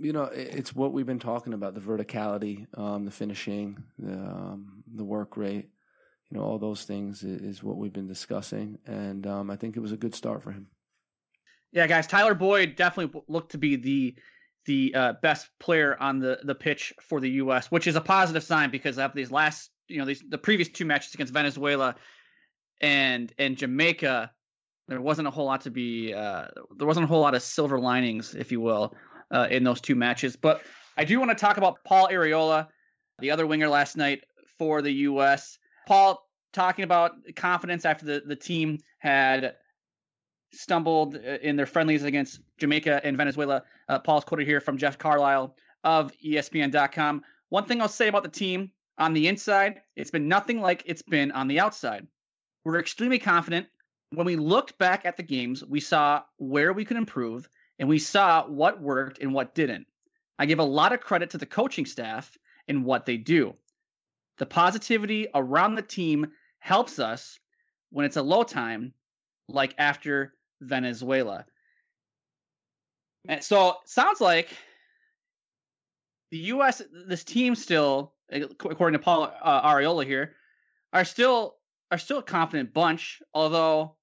You 0.00 0.12
know, 0.12 0.24
it's 0.24 0.74
what 0.74 0.92
we've 0.92 1.06
been 1.06 1.18
talking 1.18 1.52
about: 1.52 1.74
the 1.74 1.80
verticality, 1.80 2.66
um, 2.78 3.04
the 3.04 3.10
finishing, 3.10 3.82
the 3.98 4.12
um, 4.12 4.82
the 4.94 5.04
work 5.04 5.36
rate. 5.36 5.68
You 6.30 6.36
know, 6.36 6.44
all 6.44 6.58
those 6.58 6.84
things 6.84 7.22
is 7.22 7.62
what 7.62 7.78
we've 7.78 7.92
been 7.92 8.06
discussing, 8.06 8.78
and 8.86 9.26
um, 9.26 9.50
I 9.50 9.56
think 9.56 9.76
it 9.76 9.80
was 9.80 9.92
a 9.92 9.96
good 9.96 10.14
start 10.14 10.42
for 10.42 10.52
him. 10.52 10.68
Yeah, 11.72 11.86
guys, 11.86 12.06
Tyler 12.06 12.34
Boyd 12.34 12.76
definitely 12.76 13.22
looked 13.28 13.52
to 13.52 13.58
be 13.58 13.76
the 13.76 14.16
the 14.66 14.94
uh, 14.94 15.12
best 15.22 15.48
player 15.58 15.96
on 15.98 16.18
the 16.18 16.38
the 16.42 16.54
pitch 16.54 16.92
for 17.00 17.20
the 17.20 17.30
U.S., 17.30 17.70
which 17.70 17.86
is 17.86 17.96
a 17.96 18.00
positive 18.00 18.42
sign 18.42 18.70
because 18.70 18.98
after 18.98 19.16
these 19.16 19.30
last, 19.30 19.70
you 19.88 19.98
know, 19.98 20.04
these 20.04 20.22
the 20.28 20.38
previous 20.38 20.68
two 20.68 20.84
matches 20.84 21.14
against 21.14 21.32
Venezuela 21.32 21.96
and 22.80 23.32
and 23.38 23.56
Jamaica, 23.56 24.30
there 24.86 25.00
wasn't 25.00 25.28
a 25.28 25.30
whole 25.30 25.46
lot 25.46 25.62
to 25.62 25.70
be 25.70 26.12
uh, 26.12 26.46
there 26.76 26.86
wasn't 26.86 27.04
a 27.04 27.06
whole 27.06 27.20
lot 27.20 27.34
of 27.34 27.42
silver 27.42 27.78
linings, 27.78 28.34
if 28.34 28.52
you 28.52 28.60
will, 28.60 28.94
uh, 29.30 29.48
in 29.50 29.64
those 29.64 29.80
two 29.80 29.94
matches. 29.94 30.36
But 30.36 30.62
I 30.96 31.04
do 31.04 31.18
want 31.18 31.30
to 31.30 31.36
talk 31.36 31.56
about 31.56 31.84
Paul 31.84 32.08
Arriola, 32.08 32.68
the 33.18 33.30
other 33.30 33.46
winger 33.46 33.68
last 33.68 33.96
night 33.96 34.24
for 34.58 34.82
the 34.82 34.92
U.S. 34.92 35.58
Paul 35.86 36.22
talking 36.52 36.84
about 36.84 37.12
confidence 37.36 37.84
after 37.84 38.04
the 38.04 38.22
the 38.26 38.36
team 38.36 38.78
had 38.98 39.54
stumbled 40.52 41.16
uh, 41.16 41.38
in 41.42 41.56
their 41.56 41.66
friendlies 41.66 42.04
against 42.04 42.40
Jamaica 42.58 43.00
and 43.04 43.16
Venezuela. 43.16 43.62
Uh, 43.88 43.98
Paul's 43.98 44.24
quoted 44.24 44.46
here 44.46 44.60
from 44.60 44.78
Jeff 44.78 44.98
Carlisle 44.98 45.54
of 45.84 46.12
ESPN.com. 46.24 47.22
One 47.50 47.64
thing 47.64 47.80
I'll 47.80 47.88
say 47.88 48.08
about 48.08 48.22
the 48.22 48.28
team 48.28 48.70
on 48.98 49.12
the 49.12 49.28
inside, 49.28 49.80
it's 49.96 50.10
been 50.10 50.28
nothing 50.28 50.60
like 50.60 50.82
it's 50.86 51.02
been 51.02 51.32
on 51.32 51.48
the 51.48 51.60
outside. 51.60 52.06
We're 52.64 52.80
extremely 52.80 53.18
confident. 53.18 53.66
When 54.10 54.26
we 54.26 54.36
looked 54.36 54.78
back 54.78 55.04
at 55.04 55.16
the 55.16 55.22
games, 55.22 55.64
we 55.64 55.80
saw 55.80 56.22
where 56.38 56.72
we 56.72 56.84
could 56.84 56.96
improve 56.96 57.48
and 57.78 57.88
we 57.88 57.98
saw 57.98 58.46
what 58.46 58.80
worked 58.80 59.18
and 59.20 59.32
what 59.32 59.54
didn't. 59.54 59.86
I 60.38 60.46
give 60.46 60.58
a 60.58 60.64
lot 60.64 60.92
of 60.92 61.00
credit 61.00 61.30
to 61.30 61.38
the 61.38 61.46
coaching 61.46 61.86
staff 61.86 62.36
and 62.66 62.84
what 62.84 63.06
they 63.06 63.16
do. 63.16 63.54
The 64.38 64.46
positivity 64.46 65.28
around 65.34 65.74
the 65.74 65.82
team 65.82 66.28
helps 66.60 66.98
us 66.98 67.38
when 67.90 68.04
it's 68.04 68.16
a 68.16 68.22
low 68.22 68.44
time, 68.44 68.92
like 69.48 69.74
after 69.78 70.34
Venezuela. 70.60 71.44
And 73.26 73.42
so 73.42 73.76
sounds 73.84 74.20
like 74.20 74.48
the 76.30 76.38
U.S. 76.38 76.82
this 77.06 77.24
team 77.24 77.54
still, 77.54 78.12
according 78.30 78.98
to 78.98 79.04
Paul 79.04 79.32
uh, 79.42 79.68
Arriola 79.68 80.04
here, 80.04 80.34
are 80.92 81.04
still 81.04 81.56
are 81.90 81.98
still 81.98 82.18
a 82.18 82.22
confident 82.22 82.72
bunch. 82.72 83.22
Although 83.34 83.96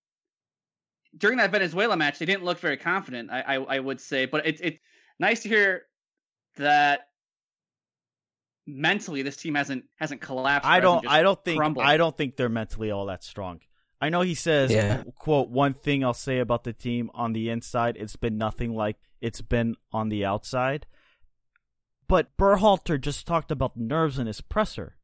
during 1.18 1.38
that 1.38 1.52
Venezuela 1.52 1.96
match, 1.98 2.20
they 2.20 2.26
didn't 2.26 2.44
look 2.44 2.60
very 2.60 2.78
confident. 2.78 3.32
I 3.32 3.42
I, 3.42 3.56
I 3.56 3.80
would 3.80 4.02
say, 4.02 4.26
but 4.26 4.46
it's 4.46 4.62
it's 4.62 4.80
nice 5.20 5.42
to 5.44 5.50
hear 5.50 5.84
that 6.58 7.08
mentally 8.68 9.22
this 9.22 9.38
team 9.38 9.56
hasn't 9.56 9.86
hasn't 9.98 10.22
collapsed. 10.22 10.68
I 10.68 10.80
don't. 10.80 11.08
I 11.08 11.22
don't 11.22 11.44
think. 11.44 11.58
crumbled. 11.58 11.86
I 11.86 11.98
don't 11.98 12.16
think 12.16 12.36
they're 12.36 12.50
mentally 12.50 12.92
all 12.92 13.08
that 13.08 13.24
strong. 13.24 13.60
I 14.02 14.10
know 14.10 14.22
he 14.22 14.36
says, 14.36 14.72
Yeah. 14.72 15.04
"quote 15.16 15.50
One 15.50 15.74
thing 15.74 16.04
I'll 16.04 16.14
say 16.14 16.40
about 16.40 16.64
the 16.64 16.74
team 16.74 17.10
on 17.14 17.34
the 17.34 17.50
inside, 17.50 17.96
it's 17.98 18.16
been 18.16 18.38
nothing 18.38 18.74
like 18.76 18.98
it's 19.22 19.42
been 19.42 19.76
on 19.92 20.10
the 20.10 20.26
outside." 20.26 20.86
But 22.08 22.36
Berhalter 22.38 23.02
just 23.02 23.26
talked 23.26 23.52
about 23.52 23.78
nerves 23.78 24.20
in 24.20 24.28
his 24.28 24.42
presser. 24.42 24.96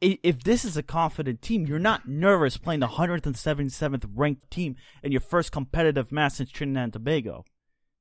If 0.00 0.42
this 0.42 0.64
is 0.64 0.76
a 0.76 0.82
confident 0.82 1.40
team, 1.40 1.64
you're 1.66 1.78
not 1.78 2.08
nervous 2.08 2.56
playing 2.56 2.80
the 2.80 2.88
177th 2.88 4.10
ranked 4.14 4.50
team 4.50 4.74
in 5.04 5.12
your 5.12 5.20
first 5.20 5.52
competitive 5.52 6.10
match 6.10 6.32
since 6.32 6.50
Trinidad 6.50 6.84
and 6.84 6.92
Tobago. 6.92 7.44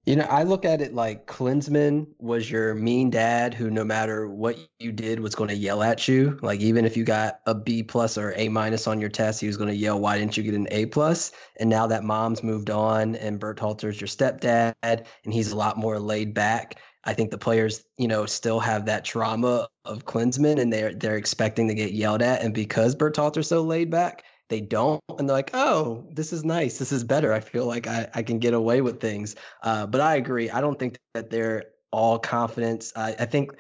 You 0.08 0.16
know, 0.16 0.24
I 0.24 0.44
look 0.44 0.64
at 0.64 0.82
it 0.82 0.96
like 0.96 1.28
Klinsmann 1.28 2.08
was 2.18 2.50
your 2.50 2.74
mean 2.74 3.10
dad 3.10 3.54
who, 3.54 3.70
no 3.70 3.84
matter 3.84 4.28
what 4.30 4.58
you 4.80 4.94
did, 4.94 5.20
was 5.20 5.36
going 5.36 5.50
to 5.50 5.56
yell 5.56 5.84
at 5.84 6.08
you. 6.08 6.40
Like 6.42 6.62
even 6.62 6.86
if 6.86 6.96
you 6.96 7.04
got 7.04 7.42
a 7.46 7.54
B 7.54 7.84
plus 7.84 8.18
or 8.18 8.34
A 8.38 8.48
minus 8.48 8.88
on 8.88 9.02
your 9.02 9.10
test, 9.10 9.42
he 9.42 9.48
was 9.48 9.58
going 9.58 9.70
to 9.70 9.76
yell, 9.76 10.00
"Why 10.00 10.18
didn't 10.18 10.38
you 10.38 10.44
get 10.44 10.54
an 10.54 10.70
A 10.72 10.86
plus?" 10.86 11.34
And 11.60 11.70
now 11.70 11.88
that 11.88 12.06
mom's 12.06 12.42
moved 12.42 12.70
on 12.70 13.16
and 13.18 13.38
Berhalter's 13.38 14.00
your 14.00 14.08
stepdad, 14.08 14.74
and 14.82 15.06
he's 15.26 15.52
a 15.52 15.58
lot 15.58 15.78
more 15.78 16.00
laid 16.00 16.34
back. 16.34 16.80
I 17.08 17.14
think 17.14 17.32
the 17.32 17.38
players, 17.38 17.86
you 17.98 18.08
know, 18.08 18.26
still 18.26 18.60
have 18.60 18.86
that 18.86 19.06
trauma 19.06 19.68
of 19.86 20.06
Klinsmann, 20.06 20.60
and 20.60 20.72
they're 20.72 20.94
they're 20.94 21.18
expecting 21.18 21.68
to 21.70 21.74
get 21.74 21.94
yelled 21.94 22.22
at. 22.22 22.42
And 22.44 22.54
because 22.54 22.96
Berhalter's 22.96 23.48
so 23.48 23.64
laid 23.64 23.90
back, 23.90 24.24
they 24.50 24.62
don't. 24.62 25.02
And 25.18 25.28
they're 25.28 25.36
like 25.36 25.52
oh 25.54 26.06
this 26.12 26.32
is 26.34 26.44
nice. 26.44 26.78
This 26.78 26.92
is 26.92 27.04
better. 27.04 27.34
I 27.34 27.40
feel 27.40 27.66
like 27.66 27.88
i, 27.88 28.08
I 28.14 28.22
can 28.22 28.40
get 28.40 28.54
away 28.54 28.82
with 28.82 29.00
things. 29.00 29.36
Uh, 29.64 29.88
but 29.88 30.02
i 30.02 30.16
agree. 30.16 30.50
I 30.52 30.62
don't 30.62 30.78
think 30.78 31.00
that 31.14 31.30
they're 31.32 31.64
all 31.92 32.20
confidence 32.20 32.92
I, 32.96 33.16
I 33.20 33.26
think 33.26 33.54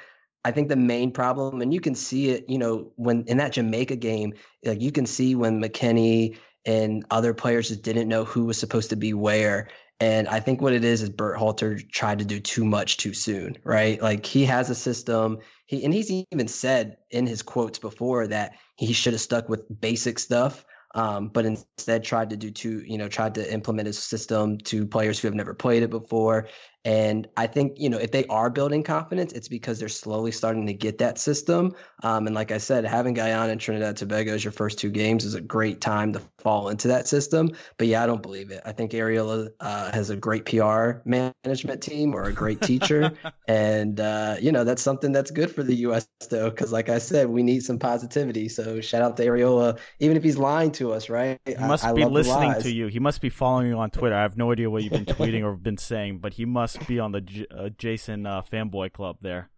i 0.44 0.52
think 0.52 0.68
the 0.68 0.76
main 0.76 1.12
problem 1.12 1.62
and 1.62 1.74
you 1.74 1.80
can 1.80 1.96
see 1.96 2.30
it 2.30 2.50
you 2.50 2.58
know 2.58 2.92
when 2.96 3.24
in 3.24 3.38
that 3.38 3.54
jamaica 3.54 3.96
game 3.96 4.34
like 4.66 4.82
you 4.82 4.92
can 4.92 5.06
see 5.06 5.36
when 5.36 5.62
mckennie 5.62 6.38
and 6.66 7.06
other 7.10 7.34
players 7.34 7.70
just 7.70 7.84
didn't 7.84 8.10
know 8.10 8.26
who 8.26 8.46
was 8.46 8.58
supposed 8.58 8.90
to 8.90 8.96
be 8.96 9.14
where 9.14 9.70
and 10.00 10.28
I 10.28 10.40
think 10.40 10.62
what 10.62 10.74
it 10.74 10.84
is 10.84 11.02
is 11.02 11.10
Berhalter 11.10 11.80
tried 11.90 12.20
to 12.20 12.26
do 12.26 12.40
too 12.40 12.64
much 12.64 12.98
too 12.98 13.14
soon, 13.14 13.58
right? 13.64 14.02
Like 14.02 14.26
he 14.26 14.46
has 14.46 14.70
a 14.70 14.76
system. 14.76 15.40
He 15.66 15.84
and 15.84 15.94
he's 15.94 16.12
even 16.12 16.48
said 16.48 16.98
in 17.10 17.26
his 17.26 17.42
quotes 17.42 17.80
before 17.80 18.28
that 18.28 18.54
he 18.76 18.94
should 18.94 19.14
have 19.14 19.22
stuck 19.22 19.50
with 19.50 19.66
basic 19.82 20.20
stuff 20.20 20.64
um, 20.98 21.28
but 21.28 21.46
instead 21.46 22.04
tried 22.04 22.32
to 22.32 22.36
do 22.36 22.50
two, 22.50 22.84
you 22.84 22.98
know, 22.98 23.08
tried 23.08 23.36
to 23.36 23.54
implement 23.54 23.86
his 23.86 24.00
system 24.00 24.58
to 24.58 24.86
players 24.86 25.20
who 25.20 25.28
have 25.28 25.36
never 25.36 25.54
played 25.54 25.84
it 25.84 25.92
before. 25.92 26.48
And 26.88 27.28
I 27.36 27.48
think, 27.48 27.78
you 27.78 27.90
know, 27.90 27.98
if 27.98 28.12
they 28.12 28.24
are 28.28 28.50
building 28.50 28.82
confidence, 28.82 29.34
it's 29.34 29.50
because 29.50 29.78
they're 29.78 29.90
slowly 29.90 30.32
starting 30.32 30.66
to 30.68 30.74
get 30.74 30.98
that 31.00 31.18
system. 31.18 31.76
Um, 32.02 32.28
and 32.28 32.34
like 32.34 32.52
I 32.52 32.60
said, 32.60 32.86
having 32.86 33.14
Guyana 33.14 33.52
and 33.52 33.60
Trinidad 33.60 33.90
and 33.90 33.98
Tobago 33.98 34.34
as 34.34 34.42
your 34.42 34.54
first 34.54 34.80
two 34.80 34.90
games 34.90 35.26
is 35.26 35.34
a 35.34 35.42
great 35.42 35.82
time 35.82 36.14
to 36.14 36.22
fall 36.38 36.70
into 36.70 36.88
that 36.88 37.06
system. 37.06 37.50
But 37.78 37.88
yeah, 37.88 38.04
I 38.04 38.08
don't 38.08 38.22
believe 38.24 38.52
it. 38.52 38.62
I 38.66 38.72
think 38.72 38.92
Arriola 38.92 39.50
uh, 39.60 39.92
has 39.92 40.12
a 40.12 40.16
great 40.16 40.46
PR 40.46 41.02
management 41.04 41.84
team 41.84 42.16
or 42.16 42.24
a 42.24 42.34
great 42.34 42.62
teacher. 42.62 43.12
and, 43.50 44.00
uh, 44.00 44.38
you 44.40 44.54
know, 44.54 44.64
that's 44.64 44.82
something 44.82 45.12
that's 45.12 45.30
good 45.30 45.54
for 45.54 45.64
the 45.64 45.76
U.S., 45.76 46.08
though, 46.30 46.50
because 46.50 46.72
like 46.72 46.88
I 46.88 47.00
said, 47.00 47.28
we 47.28 47.44
need 47.44 47.64
some 47.64 47.80
positivity. 47.80 48.48
So 48.48 48.80
shout 48.80 49.02
out 49.02 49.18
to 49.18 49.26
Arriola, 49.26 49.78
even 50.00 50.16
if 50.16 50.24
he's 50.24 50.38
lying 50.38 50.72
to 50.74 50.87
us, 50.94 51.10
right? 51.10 51.40
He 51.46 51.56
must 51.56 51.86
I, 51.86 51.92
I 51.92 51.94
be 51.94 52.06
listening 52.06 52.62
to 52.62 52.72
you. 52.72 52.88
He 52.88 53.00
must 53.00 53.22
be 53.22 53.30
following 53.30 53.68
you 53.68 53.78
on 53.78 53.92
Twitter. 53.92 54.16
I 54.16 54.22
have 54.22 54.38
no 54.38 54.52
idea 54.52 54.70
what 54.70 54.84
you've 54.84 54.94
been 54.94 55.06
tweeting 55.06 55.44
or 55.44 55.56
been 55.56 55.78
saying, 55.78 56.20
but 56.20 56.34
he 56.34 56.46
must 56.46 56.86
be 56.88 57.00
on 57.00 57.12
the 57.12 57.22
J- 57.22 57.48
uh, 57.52 57.70
Jason 57.70 58.26
uh, 58.26 58.42
fanboy 58.42 58.94
club 58.94 59.18
there, 59.22 59.50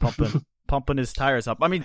pumping 0.00 0.44
pumping 0.66 0.96
his 0.96 1.12
tires 1.12 1.46
up. 1.46 1.58
I 1.62 1.68
mean, 1.68 1.84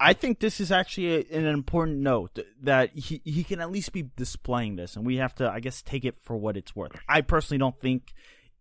I 0.00 0.12
think 0.12 0.40
this 0.40 0.60
is 0.60 0.72
actually 0.72 1.14
a, 1.14 1.38
an 1.38 1.46
important 1.46 1.98
note 1.98 2.38
that 2.62 2.96
he 2.96 3.20
he 3.24 3.44
can 3.44 3.60
at 3.60 3.70
least 3.70 3.92
be 3.92 4.10
displaying 4.16 4.76
this, 4.76 4.96
and 4.96 5.06
we 5.06 5.16
have 5.16 5.34
to, 5.36 5.48
I 5.48 5.60
guess, 5.60 5.82
take 5.82 6.04
it 6.04 6.16
for 6.16 6.36
what 6.36 6.56
it's 6.56 6.74
worth. 6.74 6.92
I 7.08 7.20
personally 7.20 7.58
don't 7.58 7.80
think 7.80 8.12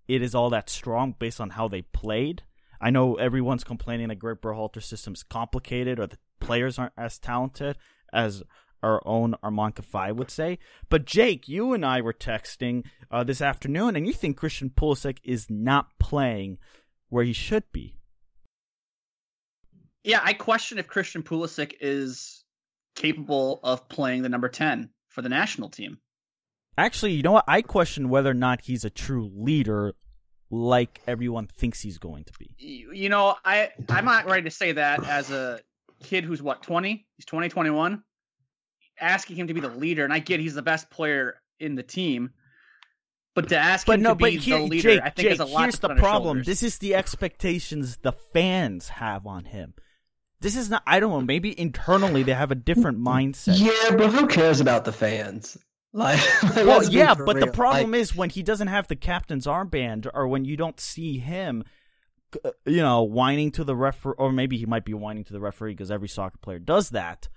it 0.07 0.21
is 0.21 0.35
all 0.35 0.49
that 0.49 0.69
strong 0.69 1.15
based 1.17 1.39
on 1.39 1.51
how 1.51 1.67
they 1.67 1.81
played. 1.81 2.43
I 2.81 2.89
know 2.89 3.15
everyone's 3.15 3.63
complaining 3.63 4.07
that 4.07 4.15
Greg 4.15 4.41
Berhalter 4.41 4.81
system 4.81 5.13
is 5.13 5.23
complicated 5.23 5.99
or 5.99 6.07
the 6.07 6.17
players 6.39 6.79
aren't 6.79 6.93
as 6.97 7.19
talented 7.19 7.77
as 8.11 8.43
our 8.83 9.01
own 9.05 9.35
Armand 9.43 9.75
Kafai 9.75 10.15
would 10.15 10.31
say. 10.31 10.59
But 10.89 11.05
Jake, 11.05 11.47
you 11.47 11.73
and 11.73 11.85
I 11.85 12.01
were 12.01 12.13
texting 12.13 12.85
uh, 13.09 13.23
this 13.23 13.41
afternoon, 13.41 13.95
and 13.95 14.07
you 14.07 14.13
think 14.13 14.37
Christian 14.37 14.69
Pulisic 14.69 15.17
is 15.23 15.49
not 15.49 15.87
playing 15.99 16.57
where 17.09 17.23
he 17.23 17.33
should 17.33 17.63
be. 17.71 17.95
Yeah, 20.03 20.21
I 20.23 20.33
question 20.33 20.79
if 20.79 20.87
Christian 20.87 21.21
Pulisic 21.21 21.73
is 21.79 22.43
capable 22.95 23.59
of 23.63 23.87
playing 23.87 24.23
the 24.23 24.29
number 24.29 24.49
10 24.49 24.89
for 25.09 25.21
the 25.21 25.29
national 25.29 25.69
team. 25.69 25.99
Actually, 26.77 27.13
you 27.13 27.21
know 27.21 27.33
what? 27.33 27.45
I 27.47 27.61
question 27.61 28.09
whether 28.09 28.31
or 28.31 28.35
not 28.35 28.61
he's 28.61 28.85
a 28.85 28.89
true 28.89 29.29
leader 29.35 29.93
like 30.49 31.01
everyone 31.07 31.47
thinks 31.47 31.81
he's 31.81 31.97
going 31.97 32.23
to 32.25 32.33
be. 32.37 32.55
You 32.57 33.09
know, 33.09 33.35
I 33.45 33.69
I'm 33.89 34.05
not 34.05 34.25
ready 34.25 34.43
to 34.43 34.51
say 34.51 34.73
that 34.73 35.05
as 35.05 35.31
a 35.31 35.59
kid 36.03 36.25
who's 36.25 36.41
what 36.41 36.61
20? 36.61 37.05
He's 37.17 37.25
20, 37.25 37.49
21 37.49 38.03
asking 39.01 39.35
him 39.35 39.47
to 39.47 39.53
be 39.53 39.61
the 39.61 39.69
leader, 39.69 40.03
and 40.03 40.13
I 40.13 40.19
get 40.19 40.39
he's 40.39 40.55
the 40.55 40.61
best 40.61 40.89
player 40.89 41.41
in 41.59 41.75
the 41.75 41.83
team. 41.83 42.31
But 43.33 43.49
to 43.49 43.57
ask 43.57 43.87
but 43.87 43.95
him 43.95 44.03
no, 44.03 44.09
to 44.09 44.15
be 44.15 44.37
here, 44.37 44.59
the 44.59 44.65
leader, 44.65 44.89
Jake, 44.89 45.01
I 45.01 45.09
think 45.09 45.27
Jake, 45.27 45.31
is 45.33 45.39
a 45.39 45.45
lot. 45.45 45.63
Here's 45.63 45.79
the 45.79 45.95
problem. 45.95 46.43
This 46.43 46.63
is 46.63 46.79
the 46.79 46.95
expectations 46.95 47.97
the 48.01 48.11
fans 48.11 48.89
have 48.89 49.25
on 49.25 49.45
him. 49.45 49.73
This 50.41 50.57
is 50.57 50.69
not. 50.69 50.83
I 50.85 50.99
don't 50.99 51.11
know. 51.11 51.21
Maybe 51.21 51.57
internally 51.57 52.23
they 52.23 52.33
have 52.33 52.51
a 52.51 52.55
different 52.55 52.99
mindset. 53.05 53.59
Yeah, 53.59 53.95
but 53.95 54.11
who 54.11 54.27
cares 54.27 54.59
about 54.59 54.85
the 54.85 54.91
fans? 54.91 55.57
Like, 55.93 56.21
well, 56.55 56.81
yeah, 56.85 57.15
but 57.15 57.35
real. 57.35 57.47
the 57.47 57.51
problem 57.51 57.91
like, 57.91 57.99
is 57.99 58.15
when 58.15 58.29
he 58.29 58.43
doesn't 58.43 58.69
have 58.69 58.87
the 58.87 58.95
captain's 58.95 59.45
armband, 59.45 60.07
or 60.13 60.25
when 60.25 60.45
you 60.45 60.55
don't 60.55 60.79
see 60.79 61.17
him, 61.17 61.65
uh, 62.45 62.51
you 62.65 62.77
know, 62.77 63.01
whining 63.01 63.51
to 63.51 63.65
the 63.65 63.75
referee, 63.75 64.13
or 64.17 64.31
maybe 64.31 64.57
he 64.57 64.65
might 64.65 64.85
be 64.85 64.93
whining 64.93 65.25
to 65.25 65.33
the 65.33 65.41
referee 65.41 65.73
because 65.73 65.91
every 65.91 66.07
soccer 66.07 66.37
player 66.37 66.59
does 66.59 66.91
that. 66.91 67.27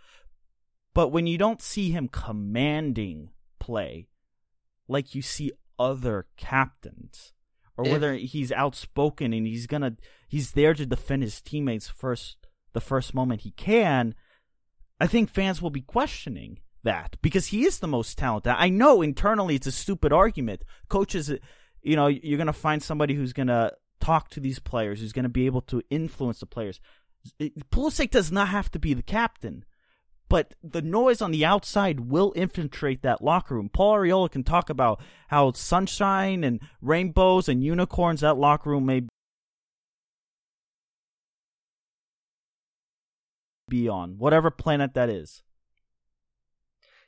But 0.94 1.08
when 1.08 1.26
you 1.26 1.36
don't 1.36 1.60
see 1.60 1.90
him 1.90 2.08
commanding 2.08 3.30
play 3.58 4.08
like 4.88 5.14
you 5.14 5.22
see 5.22 5.52
other 5.78 6.26
captains, 6.36 7.32
or 7.76 7.84
whether 7.84 8.14
he's 8.14 8.52
outspoken 8.52 9.32
and 9.32 9.46
he's 9.46 9.66
gonna 9.66 9.96
he's 10.28 10.52
there 10.52 10.74
to 10.74 10.86
defend 10.86 11.22
his 11.22 11.40
teammates 11.40 11.88
first 11.88 12.36
the 12.72 12.80
first 12.80 13.14
moment 13.14 13.40
he 13.40 13.50
can, 13.50 14.14
I 15.00 15.08
think 15.08 15.30
fans 15.30 15.60
will 15.60 15.70
be 15.70 15.80
questioning 15.80 16.60
that 16.84 17.16
because 17.22 17.46
he 17.48 17.64
is 17.64 17.80
the 17.80 17.88
most 17.88 18.16
talented. 18.16 18.54
I 18.56 18.68
know 18.68 19.02
internally 19.02 19.56
it's 19.56 19.66
a 19.66 19.72
stupid 19.72 20.12
argument. 20.12 20.62
Coaches, 20.88 21.32
you 21.82 21.96
know, 21.96 22.06
you're 22.06 22.38
gonna 22.38 22.52
find 22.52 22.80
somebody 22.80 23.14
who's 23.14 23.32
gonna 23.32 23.72
talk 24.00 24.28
to 24.30 24.40
these 24.40 24.60
players, 24.60 25.00
who's 25.00 25.12
gonna 25.12 25.28
be 25.28 25.46
able 25.46 25.62
to 25.62 25.82
influence 25.90 26.38
the 26.38 26.46
players. 26.46 26.78
Pulisic 27.40 28.10
does 28.10 28.30
not 28.30 28.48
have 28.48 28.70
to 28.70 28.78
be 28.78 28.94
the 28.94 29.02
captain 29.02 29.64
but 30.34 30.52
the 30.64 30.82
noise 30.82 31.22
on 31.22 31.30
the 31.30 31.44
outside 31.44 32.10
will 32.10 32.32
infiltrate 32.34 33.02
that 33.02 33.22
locker 33.22 33.54
room. 33.54 33.68
Paul 33.68 33.94
Arriola 33.98 34.28
can 34.28 34.42
talk 34.42 34.68
about 34.68 35.00
how 35.28 35.52
sunshine 35.52 36.42
and 36.42 36.58
rainbows 36.82 37.48
and 37.48 37.62
unicorns 37.62 38.22
that 38.22 38.36
locker 38.36 38.70
room 38.70 38.84
may 38.84 39.02
be 43.68 43.88
on, 43.88 44.18
whatever 44.18 44.50
planet 44.50 44.94
that 44.94 45.08
is. 45.08 45.44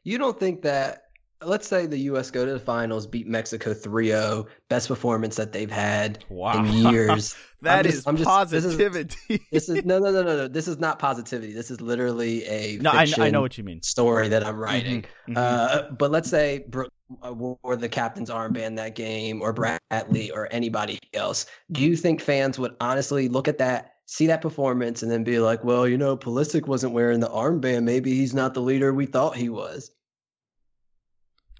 You 0.04 0.18
don't 0.18 0.38
think 0.38 0.62
that 0.62 1.05
let's 1.42 1.68
say 1.68 1.86
the 1.86 1.98
U.S. 1.98 2.30
go 2.30 2.44
to 2.44 2.52
the 2.52 2.58
finals, 2.58 3.06
beat 3.06 3.26
Mexico 3.26 3.74
3-0, 3.74 4.46
best 4.68 4.88
performance 4.88 5.36
that 5.36 5.52
they've 5.52 5.70
had 5.70 6.24
wow. 6.28 6.58
in 6.58 6.72
years. 6.92 7.34
that 7.62 7.84
just, 7.84 7.98
is 7.98 8.04
just, 8.04 8.24
positivity. 8.24 9.16
This 9.28 9.38
is, 9.38 9.48
this 9.50 9.68
is, 9.68 9.84
no, 9.84 9.98
no, 9.98 10.10
no, 10.10 10.22
no, 10.22 10.36
no. 10.36 10.48
This 10.48 10.68
is 10.68 10.78
not 10.78 10.98
positivity. 10.98 11.52
This 11.52 11.70
is 11.70 11.80
literally 11.80 12.44
a 12.46 12.78
no. 12.78 12.90
I, 12.90 13.06
I, 13.18 13.30
know 13.30 13.40
what 13.40 13.58
you 13.58 13.64
mean. 13.64 13.82
Story 13.82 14.28
that 14.28 14.44
I'm 14.44 14.56
writing. 14.56 15.02
Mm-hmm. 15.28 15.36
Mm-hmm. 15.36 15.88
Uh, 15.88 15.94
but 15.94 16.10
let's 16.10 16.30
say 16.30 16.64
Brooke 16.68 16.92
uh, 17.24 17.32
wore 17.32 17.76
the 17.76 17.88
captain's 17.88 18.30
armband 18.30 18.76
that 18.76 18.94
game, 18.94 19.42
or 19.42 19.52
Bradley, 19.52 20.30
or 20.30 20.48
anybody 20.50 20.98
else. 21.14 21.46
Do 21.72 21.82
you 21.82 21.96
think 21.96 22.20
fans 22.20 22.58
would 22.58 22.76
honestly 22.80 23.28
look 23.28 23.48
at 23.48 23.58
that? 23.58 23.92
see 24.08 24.28
that 24.28 24.40
performance 24.40 25.02
and 25.02 25.10
then 25.10 25.24
be 25.24 25.40
like, 25.40 25.64
well, 25.64 25.86
you 25.86 25.98
know, 25.98 26.16
Pulisic 26.16 26.68
wasn't 26.68 26.92
wearing 26.92 27.18
the 27.18 27.28
armband. 27.28 27.82
Maybe 27.82 28.14
he's 28.14 28.34
not 28.34 28.54
the 28.54 28.62
leader 28.62 28.94
we 28.94 29.04
thought 29.04 29.36
he 29.36 29.48
was. 29.48 29.90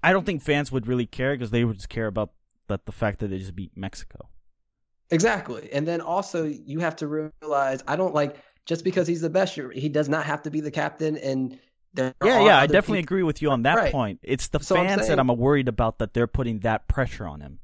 I 0.03 0.13
don't 0.13 0.25
think 0.25 0.41
fans 0.41 0.71
would 0.71 0.87
really 0.87 1.05
care 1.05 1.33
because 1.33 1.51
they 1.51 1.63
would 1.63 1.77
just 1.77 1.89
care 1.89 2.07
about 2.07 2.31
that 2.67 2.85
the 2.85 2.91
fact 2.91 3.19
that 3.19 3.29
they 3.29 3.37
just 3.37 3.55
beat 3.55 3.71
Mexico. 3.75 4.29
Exactly, 5.09 5.69
and 5.71 5.87
then 5.87 6.01
also 6.01 6.45
you 6.45 6.79
have 6.79 6.95
to 6.97 7.31
realize 7.41 7.83
I 7.87 7.95
don't 7.95 8.13
like 8.13 8.37
just 8.65 8.83
because 8.83 9.07
he's 9.07 9.21
the 9.21 9.29
best. 9.29 9.57
He 9.73 9.89
does 9.89 10.09
not 10.09 10.25
have 10.25 10.43
to 10.43 10.51
be 10.51 10.59
the 10.59 10.71
captain, 10.71 11.17
and 11.17 11.57
yeah, 11.95 12.11
yeah, 12.21 12.59
I 12.59 12.67
definitely 12.67 12.99
people. 12.99 13.15
agree 13.15 13.23
with 13.23 13.41
you 13.41 13.49
on 13.51 13.63
that 13.63 13.77
right. 13.77 13.91
point. 13.91 14.19
It's 14.23 14.49
the 14.49 14.59
so 14.59 14.75
fans 14.75 14.91
I'm 14.91 14.99
saying, 14.99 15.09
that 15.11 15.19
I'm 15.19 15.27
worried 15.27 15.67
about 15.67 15.99
that 15.99 16.13
they're 16.13 16.27
putting 16.27 16.59
that 16.59 16.87
pressure 16.87 17.25
on 17.25 17.41
him. 17.41 17.59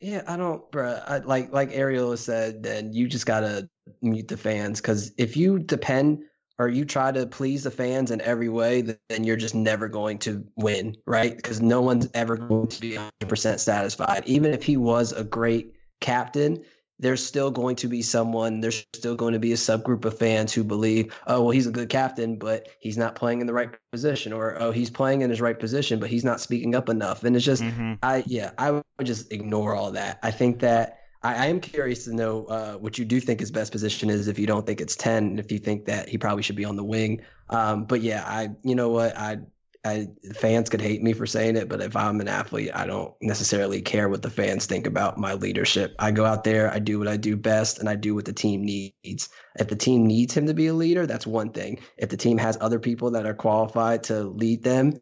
Yeah, 0.00 0.22
I 0.26 0.36
don't, 0.36 0.70
bro. 0.70 0.98
I, 1.06 1.18
like 1.18 1.52
like 1.52 1.70
Ariel 1.72 2.16
said, 2.16 2.62
then 2.62 2.92
you 2.92 3.06
just 3.06 3.26
gotta 3.26 3.68
mute 4.00 4.28
the 4.28 4.36
fans 4.36 4.80
because 4.80 5.12
if 5.18 5.36
you 5.36 5.58
depend 5.58 6.22
or 6.60 6.68
you 6.68 6.84
try 6.84 7.10
to 7.10 7.26
please 7.26 7.64
the 7.64 7.70
fans 7.70 8.10
in 8.10 8.20
every 8.20 8.50
way, 8.50 8.82
then 8.82 9.24
you're 9.24 9.34
just 9.34 9.54
never 9.54 9.88
going 9.88 10.18
to 10.18 10.46
win, 10.56 10.94
right? 11.06 11.34
Because 11.34 11.62
no 11.62 11.80
one's 11.80 12.06
ever 12.12 12.36
going 12.36 12.68
to 12.68 12.80
be 12.82 12.98
100% 13.22 13.58
satisfied. 13.58 14.24
Even 14.26 14.52
if 14.52 14.62
he 14.62 14.76
was 14.76 15.12
a 15.12 15.24
great 15.24 15.74
captain, 16.02 16.62
there's 16.98 17.24
still 17.24 17.50
going 17.50 17.76
to 17.76 17.88
be 17.88 18.02
someone, 18.02 18.60
there's 18.60 18.84
still 18.94 19.14
going 19.14 19.32
to 19.32 19.38
be 19.38 19.52
a 19.52 19.56
subgroup 19.56 20.04
of 20.04 20.18
fans 20.18 20.52
who 20.52 20.62
believe, 20.62 21.18
oh, 21.26 21.40
well, 21.40 21.50
he's 21.50 21.66
a 21.66 21.72
good 21.72 21.88
captain, 21.88 22.36
but 22.36 22.68
he's 22.78 22.98
not 22.98 23.14
playing 23.14 23.40
in 23.40 23.46
the 23.46 23.54
right 23.54 23.70
position, 23.90 24.34
or 24.34 24.60
oh, 24.60 24.70
he's 24.70 24.90
playing 24.90 25.22
in 25.22 25.30
his 25.30 25.40
right 25.40 25.58
position, 25.58 25.98
but 25.98 26.10
he's 26.10 26.24
not 26.24 26.42
speaking 26.42 26.74
up 26.74 26.90
enough. 26.90 27.24
And 27.24 27.34
it's 27.34 27.44
just, 27.44 27.62
mm-hmm. 27.62 27.94
I, 28.02 28.22
yeah, 28.26 28.50
I 28.58 28.72
would 28.72 28.84
just 29.04 29.32
ignore 29.32 29.74
all 29.74 29.92
that. 29.92 30.18
I 30.22 30.30
think 30.30 30.58
that 30.58 30.99
I, 31.22 31.34
I 31.34 31.46
am 31.46 31.60
curious 31.60 32.04
to 32.04 32.14
know 32.14 32.46
uh, 32.46 32.74
what 32.74 32.98
you 32.98 33.04
do 33.04 33.20
think 33.20 33.40
his 33.40 33.50
best 33.50 33.72
position 33.72 34.10
is. 34.10 34.28
If 34.28 34.38
you 34.38 34.46
don't 34.46 34.66
think 34.66 34.80
it's 34.80 34.96
ten, 34.96 35.38
if 35.38 35.50
you 35.52 35.58
think 35.58 35.86
that 35.86 36.08
he 36.08 36.18
probably 36.18 36.42
should 36.42 36.56
be 36.56 36.64
on 36.64 36.76
the 36.76 36.84
wing. 36.84 37.22
Um, 37.48 37.84
but 37.84 38.00
yeah, 38.00 38.24
I 38.26 38.50
you 38.62 38.74
know 38.74 38.88
what 38.90 39.16
I 39.16 39.40
I, 39.84 40.08
fans 40.34 40.68
could 40.68 40.80
hate 40.80 41.02
me 41.02 41.14
for 41.14 41.26
saying 41.26 41.56
it, 41.56 41.68
but 41.68 41.80
if 41.80 41.96
I'm 41.96 42.20
an 42.20 42.28
athlete, 42.28 42.70
I 42.74 42.86
don't 42.86 43.14
necessarily 43.22 43.80
care 43.80 44.10
what 44.10 44.20
the 44.20 44.28
fans 44.28 44.66
think 44.66 44.86
about 44.86 45.16
my 45.16 45.32
leadership. 45.34 45.94
I 45.98 46.10
go 46.10 46.26
out 46.26 46.44
there, 46.44 46.70
I 46.70 46.78
do 46.78 46.98
what 46.98 47.08
I 47.08 47.16
do 47.16 47.34
best, 47.34 47.78
and 47.78 47.88
I 47.88 47.94
do 47.94 48.14
what 48.14 48.26
the 48.26 48.32
team 48.32 48.62
needs. 48.62 49.30
If 49.58 49.68
the 49.68 49.76
team 49.76 50.06
needs 50.06 50.34
him 50.34 50.46
to 50.46 50.54
be 50.54 50.66
a 50.66 50.74
leader, 50.74 51.06
that's 51.06 51.26
one 51.26 51.50
thing. 51.50 51.80
If 51.96 52.10
the 52.10 52.18
team 52.18 52.36
has 52.36 52.58
other 52.60 52.78
people 52.78 53.10
that 53.12 53.24
are 53.24 53.34
qualified 53.34 54.02
to 54.04 54.24
lead 54.24 54.62
them, 54.62 55.00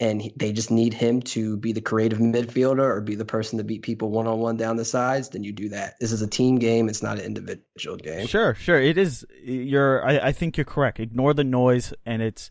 and 0.00 0.30
they 0.36 0.52
just 0.52 0.70
need 0.70 0.94
him 0.94 1.20
to 1.20 1.56
be 1.58 1.72
the 1.72 1.80
creative 1.80 2.18
midfielder 2.18 2.78
or 2.82 3.00
be 3.00 3.14
the 3.14 3.24
person 3.24 3.58
to 3.58 3.64
beat 3.64 3.82
people 3.82 4.10
one 4.10 4.26
on 4.26 4.38
one 4.38 4.56
down 4.56 4.76
the 4.76 4.84
sides, 4.84 5.28
then 5.28 5.44
you 5.44 5.52
do 5.52 5.68
that. 5.68 5.94
This 6.00 6.12
is 6.12 6.22
a 6.22 6.26
team 6.26 6.58
game; 6.58 6.88
it's 6.88 7.02
not 7.02 7.18
an 7.18 7.24
individual 7.24 7.96
game. 7.96 8.26
Sure, 8.26 8.54
sure, 8.54 8.80
it 8.80 8.96
is. 8.96 9.24
You're, 9.42 10.04
I, 10.04 10.28
I 10.28 10.32
think 10.32 10.56
you're 10.56 10.64
correct. 10.64 11.00
Ignore 11.00 11.34
the 11.34 11.44
noise, 11.44 11.92
and 12.06 12.22
it's 12.22 12.50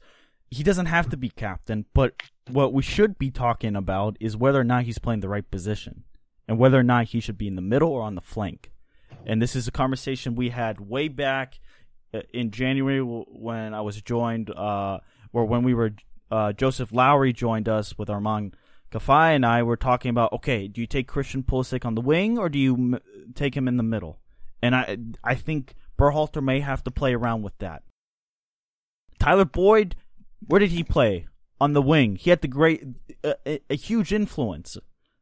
he 0.51 0.63
doesn't 0.63 0.88
have 0.88 1.10
to 1.10 1.17
be 1.17 1.29
captain. 1.29 1.86
But 1.93 2.21
what 2.49 2.73
we 2.73 2.84
should 2.84 3.17
be 3.17 3.32
talking 3.32 3.75
about 3.75 4.17
is 4.19 4.38
whether 4.38 4.60
or 4.60 4.63
not 4.63 4.84
he's 4.84 4.99
playing 4.99 5.21
the 5.21 5.29
right 5.29 5.49
position, 5.49 6.03
and 6.47 6.58
whether 6.58 6.79
or 6.79 6.84
not 6.84 7.08
he 7.08 7.19
should 7.19 7.38
be 7.38 7.47
in 7.47 7.55
the 7.55 7.62
middle 7.62 7.89
or 7.89 8.03
on 8.03 8.15
the 8.15 8.21
flank. 8.21 8.71
And 9.25 9.41
this 9.41 9.55
is 9.55 9.67
a 9.67 9.71
conversation 9.71 10.36
we 10.36 10.49
had 10.49 10.79
way 10.79 11.08
back 11.08 11.60
uh, 12.13 12.21
in 12.34 12.51
January 12.51 13.01
when 13.01 13.73
I 13.73 13.82
was 13.82 14.01
joined, 14.01 14.49
uh, 14.49 14.99
or 15.34 15.45
when 15.45 15.63
we 15.63 15.73
were 15.73 15.91
uh, 16.32 16.54
Joseph 16.54 16.92
Lowry 16.92 17.34
joined 17.34 17.68
us 17.68 17.98
with 17.98 18.10
Armand 18.10 18.56
Kafai 18.92 19.36
and 19.36 19.46
I 19.46 19.63
were 19.63 19.78
talking 19.78 20.10
about 20.10 20.34
okay, 20.34 20.68
do 20.68 20.82
you 20.82 20.88
take 20.88 21.08
Christian 21.08 21.44
Pulisic 21.44 21.86
on 21.86 21.96
the 21.96 22.02
wing 22.02 22.38
or 22.38 22.50
do 22.50 22.58
you 22.58 22.74
m- 22.74 23.00
take 23.36 23.56
him 23.56 23.68
in 23.68 23.78
the 23.78 23.84
middle? 23.84 24.20
And 24.62 24.76
I 24.76 24.98
I 25.24 25.36
think 25.36 25.76
Berhalter 25.98 26.44
may 26.44 26.60
have 26.62 26.84
to 26.86 26.92
play 26.92 27.13
around 27.13 27.44
with 27.44 27.58
that. 27.60 27.84
Tyler 29.20 29.46
Boyd, 29.46 29.96
where 30.48 30.60
did 30.60 30.72
he 30.72 30.84
play? 30.84 31.28
On 31.62 31.74
the 31.74 31.82
wing. 31.82 32.15
He 32.15 32.30
had 32.30 32.42
the 32.42 32.48
great 32.48 32.84
a, 33.24 33.60
a 33.70 33.76
huge 33.76 34.13
influence. 34.13 34.78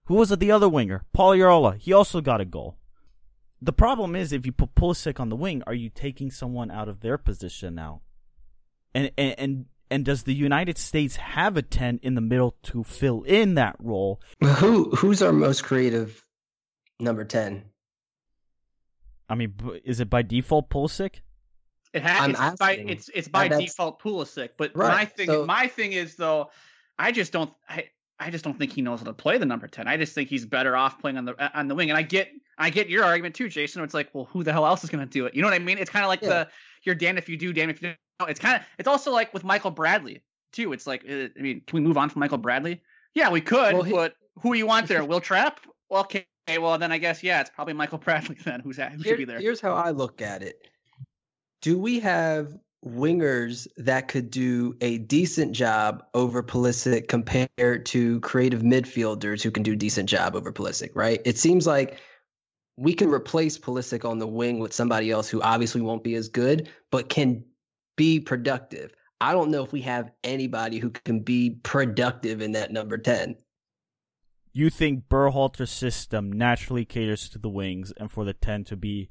Who 0.05 0.15
was 0.15 0.31
it? 0.31 0.39
The 0.39 0.51
other 0.51 0.69
winger, 0.69 1.03
Paul 1.11 1.31
Arriola. 1.31 1.77
He 1.77 1.91
also 1.91 2.21
got 2.21 2.39
a 2.39 2.45
goal. 2.45 2.77
The 3.61 3.73
problem 3.73 4.15
is 4.15 4.31
if 4.31 4.45
you 4.45 4.51
put 4.51 4.75
Pulisic 4.75 5.19
on 5.19 5.29
the 5.29 5.35
wing, 5.35 5.63
are 5.65 5.73
you 5.73 5.89
taking 5.89 6.29
someone 6.29 6.69
out 6.69 6.87
of 6.87 7.01
their 7.01 7.17
position 7.17 7.75
now? 7.75 8.01
And 8.93 9.11
and 9.17 9.35
and, 9.37 9.65
and 9.89 10.05
does 10.05 10.23
the 10.23 10.33
United 10.33 10.77
States 10.77 11.15
have 11.15 11.57
a 11.57 11.61
ten 11.61 11.99
in 12.03 12.15
the 12.15 12.21
middle 12.21 12.55
to 12.63 12.83
fill 12.83 13.23
in 13.23 13.55
that 13.55 13.75
role? 13.79 14.21
Who 14.41 14.91
who's 14.91 15.21
our 15.21 15.33
most 15.33 15.63
creative 15.63 16.23
number 16.99 17.23
ten? 17.25 17.65
I 19.29 19.35
mean, 19.35 19.53
is 19.83 19.99
it 19.99 20.09
by 20.09 20.21
default 20.21 20.69
Pulisic? 20.69 21.21
It 21.93 22.03
has 22.03 22.29
it's 22.29 22.59
by 22.59 22.71
it's 22.73 23.09
it's 23.13 23.27
by 23.27 23.47
default 23.47 24.01
Pulisic, 24.01 24.49
but 24.57 24.71
right. 24.75 24.89
my 24.89 25.05
thing 25.05 25.27
so, 25.27 25.45
my 25.45 25.67
thing 25.67 25.93
is 25.93 26.15
though, 26.15 26.49
I 26.99 27.11
just 27.11 27.31
don't 27.31 27.51
I, 27.69 27.85
I 28.19 28.29
just 28.29 28.43
don't 28.43 28.57
think 28.57 28.73
he 28.73 28.81
knows 28.81 28.99
how 28.99 29.05
to 29.05 29.13
play 29.13 29.37
the 29.37 29.45
number 29.45 29.67
ten. 29.67 29.87
I 29.87 29.97
just 29.97 30.13
think 30.13 30.29
he's 30.29 30.45
better 30.45 30.75
off 30.75 30.99
playing 30.99 31.17
on 31.17 31.25
the 31.25 31.35
uh, 31.35 31.49
on 31.53 31.67
the 31.67 31.75
wing. 31.75 31.89
And 31.89 31.97
I 31.97 32.01
get 32.01 32.29
I 32.57 32.69
get 32.69 32.89
your 32.89 33.03
argument 33.03 33.35
too, 33.35 33.49
Jason. 33.49 33.83
It's 33.83 33.93
like, 33.93 34.09
well, 34.13 34.25
who 34.25 34.43
the 34.43 34.51
hell 34.51 34.65
else 34.65 34.83
is 34.83 34.89
going 34.89 35.05
to 35.05 35.11
do 35.11 35.25
it? 35.25 35.35
You 35.35 35.41
know 35.41 35.47
what 35.47 35.55
I 35.55 35.59
mean? 35.59 35.77
It's 35.77 35.89
kind 35.89 36.03
of 36.03 36.09
like 36.09 36.21
yeah. 36.21 36.29
the 36.29 36.47
you're 36.83 36.95
damned 36.95 37.17
if 37.17 37.29
you 37.29 37.37
do, 37.37 37.53
damned 37.53 37.71
if 37.71 37.81
you 37.81 37.89
don't. 37.89 37.97
It's 38.21 38.39
kind 38.39 38.55
of 38.55 38.63
it's 38.77 38.87
also 38.87 39.11
like 39.11 39.33
with 39.33 39.43
Michael 39.43 39.71
Bradley 39.71 40.23
too. 40.51 40.73
It's 40.73 40.87
like, 40.87 41.03
uh, 41.09 41.27
I 41.37 41.41
mean, 41.41 41.61
can 41.67 41.75
we 41.75 41.81
move 41.81 41.97
on 41.97 42.09
from 42.09 42.21
Michael 42.21 42.37
Bradley? 42.37 42.81
Yeah, 43.13 43.29
we 43.29 43.41
could, 43.41 43.73
well, 43.73 43.83
he, 43.83 43.91
but 43.91 44.15
who 44.41 44.53
you 44.53 44.65
want 44.65 44.87
there? 44.87 45.03
Will 45.05 45.21
Trapp? 45.21 45.59
Well, 45.89 46.01
okay, 46.01 46.25
well 46.59 46.77
then 46.77 46.91
I 46.91 46.97
guess 46.97 47.23
yeah, 47.23 47.41
it's 47.41 47.49
probably 47.49 47.73
Michael 47.73 47.97
Bradley 48.03 48.37
then 48.43 48.61
who's 48.61 48.77
who 48.77 49.03
should 49.03 49.17
be 49.17 49.25
there. 49.25 49.39
Here's 49.39 49.61
how 49.61 49.73
I 49.73 49.91
look 49.91 50.21
at 50.21 50.41
it. 50.41 50.67
Do 51.61 51.77
we 51.77 51.99
have 51.99 52.57
wingers 52.85 53.67
that 53.77 54.07
could 54.07 54.29
do 54.29 54.75
a 54.81 54.99
decent 54.99 55.51
job 55.51 56.03
over 56.13 56.43
Pulisic 56.43 57.07
compared 57.07 57.85
to 57.87 58.19
creative 58.21 58.61
midfielders 58.61 59.41
who 59.41 59.51
can 59.51 59.63
do 59.63 59.75
decent 59.75 60.07
job 60.07 60.35
over 60.35 60.51
Pulisic, 60.51 60.91
right? 60.93 61.19
It 61.25 61.37
seems 61.37 61.65
like 61.65 61.99
we 62.77 62.93
can 62.93 63.09
replace 63.09 63.57
Pulisic 63.57 64.07
on 64.07 64.19
the 64.19 64.27
wing 64.27 64.59
with 64.59 64.73
somebody 64.73 65.09
else 65.09 65.27
who 65.27 65.41
obviously 65.41 65.81
won't 65.81 66.03
be 66.03 66.15
as 66.15 66.29
good, 66.29 66.69
but 66.91 67.09
can 67.09 67.43
be 67.97 68.21
productive. 68.21 68.93
I 69.19 69.33
don't 69.33 69.51
know 69.51 69.63
if 69.63 69.73
we 69.73 69.81
have 69.81 70.11
anybody 70.23 70.79
who 70.79 70.91
can 70.91 71.19
be 71.19 71.49
productive 71.63 72.41
in 72.41 72.53
that 72.53 72.71
number 72.71 72.97
10. 72.97 73.35
You 74.53 74.69
think 74.69 75.09
Berhalter's 75.09 75.71
system 75.71 76.31
naturally 76.31 76.85
caters 76.85 77.27
to 77.29 77.37
the 77.37 77.49
wings 77.49 77.91
and 77.97 78.09
for 78.09 78.23
the 78.23 78.33
10 78.33 78.63
to 78.65 78.77
be 78.77 79.09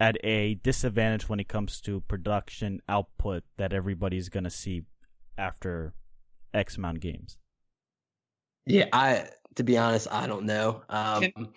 at 0.00 0.16
a 0.24 0.54
disadvantage 0.54 1.28
when 1.28 1.38
it 1.38 1.48
comes 1.48 1.80
to 1.82 2.00
production 2.00 2.82
output 2.88 3.44
that 3.56 3.72
everybody's 3.72 4.28
going 4.28 4.44
to 4.44 4.50
see 4.50 4.82
after 5.38 5.94
X 6.52 6.76
amount 6.76 6.96
of 6.96 7.02
games? 7.02 7.38
Yeah, 8.66 8.86
I 8.92 9.28
to 9.56 9.62
be 9.62 9.78
honest, 9.78 10.08
I 10.10 10.26
don't 10.26 10.44
know. 10.44 10.82
Um, 10.88 11.52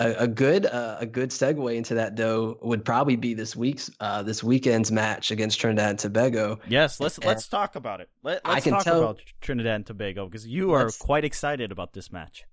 a, 0.00 0.14
a, 0.20 0.26
good 0.26 0.66
uh, 0.66 0.96
a 1.00 1.06
good 1.06 1.30
segue 1.30 1.76
into 1.76 1.94
that 1.94 2.16
though 2.16 2.58
would 2.62 2.84
probably 2.84 3.16
be 3.16 3.34
this 3.34 3.54
week's 3.54 3.90
uh, 4.00 4.22
this 4.22 4.42
weekend's 4.42 4.90
match 4.90 5.30
against 5.30 5.60
Trinidad 5.60 5.90
and 5.90 5.98
Tobago. 5.98 6.58
Yes, 6.66 6.98
let's 6.98 7.18
and 7.18 7.26
let's 7.26 7.46
talk 7.46 7.76
about 7.76 8.00
it. 8.00 8.08
Let, 8.22 8.40
us 8.44 8.64
talk 8.64 8.82
tell, 8.82 8.98
about 8.98 9.20
Trinidad 9.40 9.76
and 9.76 9.86
Tobago 9.86 10.26
because 10.26 10.46
you 10.46 10.72
are 10.72 10.90
quite 10.98 11.24
excited 11.24 11.70
about 11.70 11.92
this 11.92 12.10
match. 12.10 12.44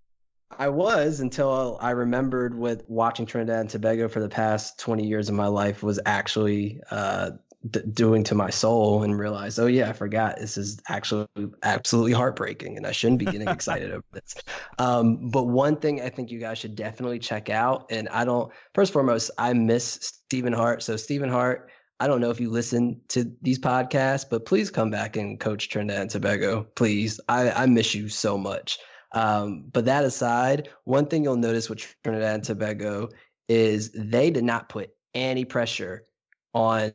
I 0.50 0.70
was 0.70 1.20
until 1.20 1.78
I 1.82 1.92
remembered 1.92 2.58
with 2.58 2.84
watching 2.88 3.26
Trinidad 3.26 3.60
and 3.60 3.70
Tobago 3.70 4.08
for 4.08 4.20
the 4.20 4.30
past 4.30 4.80
20 4.80 5.06
years 5.06 5.30
of 5.30 5.36
my 5.36 5.48
life 5.48 5.84
was 5.84 6.00
actually 6.06 6.80
uh, 6.90 7.32
d- 7.70 7.82
doing 7.92 8.24
to 8.26 8.36
my 8.36 8.50
soul 8.50 9.04
and 9.04 9.18
realized, 9.18 9.60
oh, 9.60 9.68
yeah, 9.68 9.90
I 9.90 9.94
forgot 9.94 10.38
this 10.38 10.58
is 10.58 10.80
actually 10.88 11.28
absolutely 11.64 12.14
heartbreaking 12.14 12.78
and 12.78 12.86
I 12.86 12.92
shouldn't 12.92 13.20
be 13.20 13.26
getting 13.26 13.48
excited 13.48 13.92
over 13.92 14.04
this. 14.14 14.36
Um, 14.78 15.30
but 15.30 15.44
one 15.44 15.78
thing 15.78 16.02
I 16.02 16.10
think 16.10 16.32
you 16.32 16.40
guys 16.40 16.58
should 16.58 16.76
definitely 16.76 17.20
check 17.20 17.50
out, 17.50 17.88
and 17.90 18.08
I 18.10 18.26
don't, 18.26 18.52
first 18.74 18.90
and 18.90 18.94
foremost, 18.94 19.32
I 19.38 19.54
miss 19.54 20.00
Stephen 20.02 20.54
Hart. 20.54 20.84
So, 20.84 20.96
Stephen 20.96 21.30
Hart, 21.30 21.70
I 22.00 22.08
don't 22.08 22.22
know 22.22 22.30
if 22.30 22.40
you 22.40 22.50
listen 22.50 23.02
to 23.10 23.32
these 23.42 23.58
podcasts, 23.60 24.26
but 24.30 24.46
please 24.46 24.70
come 24.70 24.92
back 24.92 25.18
and 25.18 25.40
coach 25.40 25.70
Trinidad 25.70 26.02
and 26.02 26.10
Tobago. 26.10 26.64
Please. 26.76 27.20
I, 27.28 27.50
I 27.50 27.66
miss 27.66 27.96
you 27.96 28.08
so 28.08 28.38
much. 28.38 28.78
Um, 29.14 29.66
but 29.72 29.86
that 29.86 30.04
aside, 30.04 30.70
one 30.84 31.08
thing 31.08 31.24
you'll 31.24 31.38
notice 31.38 31.70
with 31.70 31.80
Trinidad 32.04 32.36
and 32.36 32.44
Tobago 32.44 33.10
is 33.50 33.92
they 33.94 34.30
did 34.30 34.44
not 34.44 34.70
put 34.70 34.92
any 35.16 35.46
pressure 35.46 36.06
on 36.54 36.94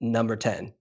number 0.00 0.36
10 0.36 0.72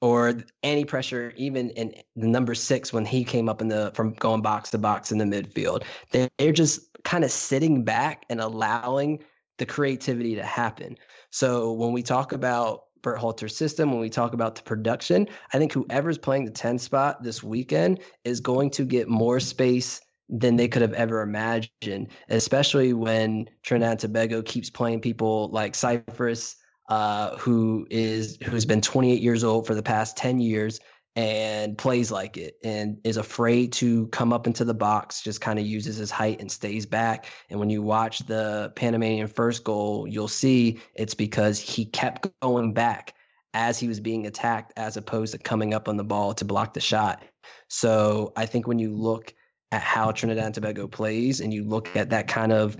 or 0.00 0.34
any 0.62 0.84
pressure 0.84 1.32
even 1.36 1.70
in 1.70 1.94
the 2.16 2.26
number 2.26 2.54
six 2.54 2.92
when 2.92 3.04
he 3.04 3.24
came 3.24 3.48
up 3.48 3.60
in 3.60 3.68
the 3.68 3.90
from 3.94 4.12
going 4.14 4.42
box 4.42 4.70
to 4.70 4.78
box 4.78 5.10
in 5.10 5.18
the 5.18 5.24
midfield. 5.24 5.84
They're 6.10 6.52
just 6.52 6.80
kind 7.04 7.24
of 7.24 7.30
sitting 7.30 7.84
back 7.84 8.24
and 8.30 8.40
allowing 8.40 9.24
the 9.58 9.66
creativity 9.66 10.34
to 10.36 10.44
happen. 10.44 10.96
So 11.30 11.72
when 11.72 11.92
we 11.92 12.02
talk 12.02 12.32
about 12.32 12.84
Berhalter's 13.02 13.56
system, 13.56 13.90
when 13.90 14.00
we 14.00 14.10
talk 14.10 14.34
about 14.34 14.54
the 14.54 14.62
production, 14.62 15.28
I 15.52 15.58
think 15.58 15.72
whoever's 15.72 16.18
playing 16.18 16.44
the 16.44 16.50
10 16.50 16.78
spot 16.78 17.22
this 17.22 17.42
weekend 17.42 18.00
is 18.24 18.40
going 18.40 18.70
to 18.70 18.84
get 18.84 19.08
more 19.08 19.40
space 19.40 20.00
than 20.28 20.56
they 20.56 20.68
could 20.68 20.82
have 20.82 20.92
ever 20.92 21.22
imagined, 21.22 22.08
especially 22.28 22.92
when 22.92 23.48
Trinidad 23.62 23.92
and 23.92 24.00
Tobago 24.00 24.42
keeps 24.42 24.68
playing 24.68 25.00
people 25.00 25.48
like 25.48 25.74
Cyrus, 25.74 26.56
uh, 26.88 27.36
who 27.36 27.86
is 27.90 28.38
who's 28.44 28.64
been 28.64 28.80
28 28.80 29.20
years 29.20 29.44
old 29.44 29.66
for 29.66 29.74
the 29.74 29.82
past 29.82 30.16
10 30.16 30.40
years 30.40 30.80
and 31.16 31.76
plays 31.76 32.12
like 32.12 32.36
it 32.36 32.56
and 32.62 32.98
is 33.02 33.16
afraid 33.16 33.72
to 33.72 34.06
come 34.08 34.32
up 34.32 34.46
into 34.46 34.64
the 34.64 34.72
box, 34.72 35.20
just 35.20 35.40
kind 35.40 35.58
of 35.58 35.66
uses 35.66 35.96
his 35.96 36.10
height 36.10 36.40
and 36.40 36.50
stays 36.50 36.86
back. 36.86 37.26
And 37.50 37.58
when 37.58 37.70
you 37.70 37.82
watch 37.82 38.20
the 38.20 38.72
Panamanian 38.76 39.26
first 39.26 39.64
goal, 39.64 40.06
you'll 40.06 40.28
see 40.28 40.80
it's 40.94 41.14
because 41.14 41.58
he 41.58 41.86
kept 41.86 42.28
going 42.40 42.72
back 42.72 43.14
as 43.52 43.78
he 43.80 43.88
was 43.88 43.98
being 43.98 44.26
attacked 44.26 44.72
as 44.76 44.96
opposed 44.96 45.32
to 45.32 45.38
coming 45.38 45.74
up 45.74 45.88
on 45.88 45.96
the 45.96 46.04
ball 46.04 46.34
to 46.34 46.44
block 46.44 46.74
the 46.74 46.80
shot. 46.80 47.24
So 47.68 48.32
I 48.36 48.46
think 48.46 48.68
when 48.68 48.78
you 48.78 48.94
look 48.94 49.34
at 49.72 49.82
how 49.82 50.12
Trinidad 50.12 50.44
and 50.44 50.54
Tobago 50.54 50.86
plays 50.86 51.40
and 51.40 51.52
you 51.52 51.64
look 51.64 51.94
at 51.96 52.10
that 52.10 52.28
kind 52.28 52.52
of 52.52 52.76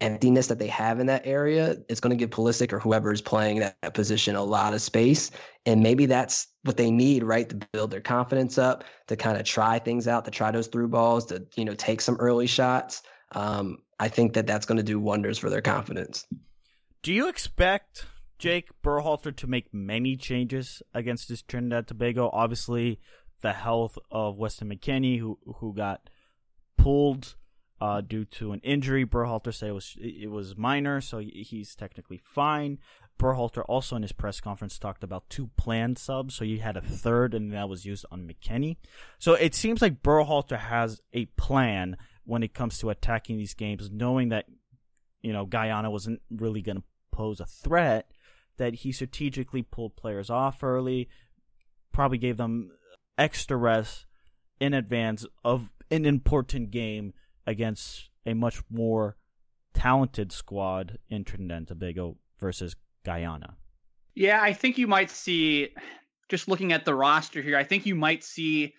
emptiness 0.00 0.46
that 0.46 0.58
they 0.58 0.66
have 0.68 1.00
in 1.00 1.06
that 1.06 1.26
area, 1.26 1.76
it's 1.88 2.00
going 2.00 2.10
to 2.10 2.16
give 2.16 2.30
Pulisic 2.30 2.72
or 2.72 2.78
whoever 2.78 3.12
is 3.12 3.20
playing 3.20 3.60
that, 3.60 3.76
that, 3.82 3.94
position 3.94 4.36
a 4.36 4.42
lot 4.42 4.72
of 4.72 4.80
space. 4.80 5.30
And 5.66 5.82
maybe 5.82 6.06
that's 6.06 6.48
what 6.62 6.76
they 6.76 6.90
need, 6.90 7.22
right? 7.22 7.48
To 7.48 7.56
build 7.72 7.90
their 7.90 8.00
confidence 8.00 8.56
up, 8.58 8.84
to 9.08 9.16
kind 9.16 9.36
of 9.36 9.44
try 9.44 9.78
things 9.78 10.08
out, 10.08 10.24
to 10.24 10.30
try 10.30 10.50
those 10.50 10.68
through 10.68 10.88
balls, 10.88 11.26
to, 11.26 11.46
you 11.56 11.64
know, 11.64 11.74
take 11.74 12.00
some 12.00 12.16
early 12.16 12.46
shots. 12.46 13.02
Um, 13.32 13.78
I 13.98 14.08
think 14.08 14.32
that 14.34 14.46
that's 14.46 14.66
going 14.66 14.78
to 14.78 14.82
do 14.82 14.98
wonders 14.98 15.38
for 15.38 15.50
their 15.50 15.60
confidence. 15.60 16.26
Do 17.02 17.12
you 17.12 17.28
expect 17.28 18.06
Jake 18.38 18.68
Berhalter 18.82 19.34
to 19.36 19.46
make 19.46 19.72
many 19.72 20.16
changes 20.16 20.82
against 20.94 21.28
this 21.28 21.42
Trinidad 21.42 21.86
Tobago? 21.88 22.30
Obviously, 22.32 23.00
the 23.42 23.52
health 23.52 23.98
of 24.10 24.36
Weston 24.36 24.68
McKennie, 24.70 25.18
who 25.18 25.38
who 25.56 25.74
got 25.74 26.08
pulled 26.76 27.36
uh, 27.80 28.00
due 28.00 28.24
to 28.24 28.52
an 28.52 28.60
injury. 28.60 29.06
Berhalter 29.06 29.54
said 29.54 29.70
it 29.70 29.72
was 29.72 29.96
it 29.98 30.30
was 30.30 30.56
minor, 30.56 31.00
so 31.00 31.18
he's 31.18 31.74
technically 31.74 32.18
fine. 32.18 32.78
Berhalter 33.18 33.62
also 33.68 33.96
in 33.96 34.02
his 34.02 34.12
press 34.12 34.40
conference 34.40 34.78
talked 34.78 35.04
about 35.04 35.28
two 35.28 35.50
planned 35.56 35.98
subs, 35.98 36.34
so 36.34 36.44
you 36.44 36.60
had 36.60 36.76
a 36.76 36.80
third, 36.80 37.34
and 37.34 37.52
that 37.52 37.68
was 37.68 37.84
used 37.84 38.06
on 38.10 38.26
McKennie. 38.26 38.76
So 39.18 39.34
it 39.34 39.54
seems 39.54 39.82
like 39.82 40.02
Berhalter 40.02 40.58
has 40.58 41.00
a 41.12 41.26
plan 41.36 41.96
when 42.24 42.42
it 42.42 42.54
comes 42.54 42.78
to 42.78 42.90
attacking 42.90 43.36
these 43.36 43.54
games, 43.54 43.90
knowing 43.90 44.30
that 44.30 44.46
you 45.22 45.32
know 45.32 45.46
Guyana 45.46 45.90
wasn't 45.90 46.20
really 46.30 46.62
going 46.62 46.78
to 46.78 46.84
pose 47.12 47.40
a 47.40 47.46
threat. 47.46 48.10
That 48.56 48.74
he 48.74 48.92
strategically 48.92 49.62
pulled 49.62 49.96
players 49.96 50.28
off 50.28 50.62
early, 50.62 51.08
probably 51.92 52.18
gave 52.18 52.36
them 52.36 52.72
extra 53.16 53.56
rest 53.56 54.04
in 54.60 54.74
advance 54.74 55.24
of 55.42 55.70
an 55.90 56.04
important 56.04 56.70
game 56.70 57.14
against 57.50 58.08
a 58.26 58.34
much 58.34 58.62
more 58.70 59.16
talented 59.74 60.32
squad 60.32 60.98
in 61.08 61.24
Trinidad 61.24 61.58
and 61.58 61.68
Tobago 61.68 62.16
versus 62.38 62.74
Guyana. 63.04 63.56
Yeah, 64.14 64.40
I 64.42 64.52
think 64.52 64.78
you 64.78 64.86
might 64.86 65.10
see, 65.10 65.68
just 66.28 66.48
looking 66.48 66.72
at 66.72 66.84
the 66.84 66.94
roster 66.94 67.40
here, 67.42 67.56
I 67.56 67.64
think 67.64 67.86
you 67.86 67.94
might 67.94 68.24
see 68.24 68.74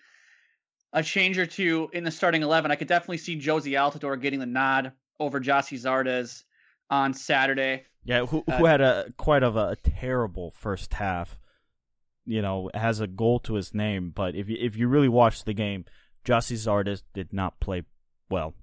a 0.92 1.02
change 1.02 1.38
or 1.38 1.46
two 1.46 1.88
in 1.92 2.04
the 2.04 2.10
starting 2.10 2.42
11. 2.42 2.70
I 2.70 2.76
could 2.76 2.88
definitely 2.88 3.18
see 3.18 3.38
Jozy 3.38 3.72
Altidore 3.72 4.20
getting 4.20 4.40
the 4.40 4.46
nod 4.46 4.92
over 5.18 5.40
Gyasi 5.40 5.78
Zardes 5.78 6.42
on 6.90 7.14
Saturday. 7.14 7.84
Yeah, 8.04 8.26
who, 8.26 8.44
who 8.46 8.52
uh, 8.52 8.64
had 8.64 8.80
a 8.80 9.06
quite 9.16 9.42
of 9.42 9.56
a, 9.56 9.68
a 9.70 9.76
terrible 9.76 10.50
first 10.50 10.94
half 10.94 11.38
you 12.24 12.42
know, 12.42 12.70
has 12.74 13.00
a 13.00 13.06
goal 13.06 13.40
to 13.40 13.54
his 13.54 13.74
name. 13.74 14.12
But 14.14 14.34
if 14.34 14.48
you, 14.48 14.56
if 14.60 14.76
you 14.76 14.88
really 14.88 15.08
watch 15.08 15.44
the 15.44 15.54
game, 15.54 15.84
Gyasi 16.24 16.56
Zardes 16.56 17.02
did 17.14 17.32
not 17.32 17.60
play 17.60 17.82
well. 18.30 18.54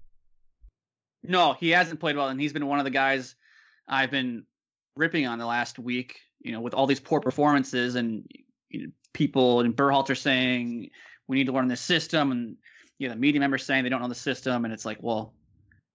No, 1.24 1.54
he 1.54 1.70
hasn't 1.72 2.00
played 2.00 2.16
well, 2.16 2.30
and 2.30 2.40
he's 2.40 2.54
been 2.54 2.66
one 2.66 2.80
of 2.80 2.86
the 2.86 2.92
guys 2.92 3.36
I've 3.88 4.12
been 4.12 4.46
ripping 4.96 5.28
on 5.28 5.40
the 5.40 5.46
last 5.46 5.80
week. 5.80 6.20
You 6.42 6.54
know, 6.54 6.62
with 6.62 6.74
all 6.74 6.88
these 6.88 7.02
poor 7.02 7.20
performances 7.20 7.96
and 7.96 8.26
you 8.70 8.84
know, 8.84 8.92
people 9.14 9.60
and 9.60 9.76
Berhalter 9.76 10.18
saying 10.18 10.90
we 11.28 11.38
need 11.38 11.48
to 11.48 11.52
learn 11.52 11.68
this 11.68 11.82
system, 11.82 12.32
and 12.32 12.56
you 12.98 13.08
know 13.10 13.14
the 13.16 13.20
media 13.20 13.40
members 13.40 13.66
saying 13.66 13.84
they 13.84 13.90
don't 13.90 14.02
know 14.02 14.08
the 14.08 14.16
system, 14.16 14.64
and 14.64 14.74
it's 14.74 14.86
like, 14.86 14.98
well, 15.02 15.34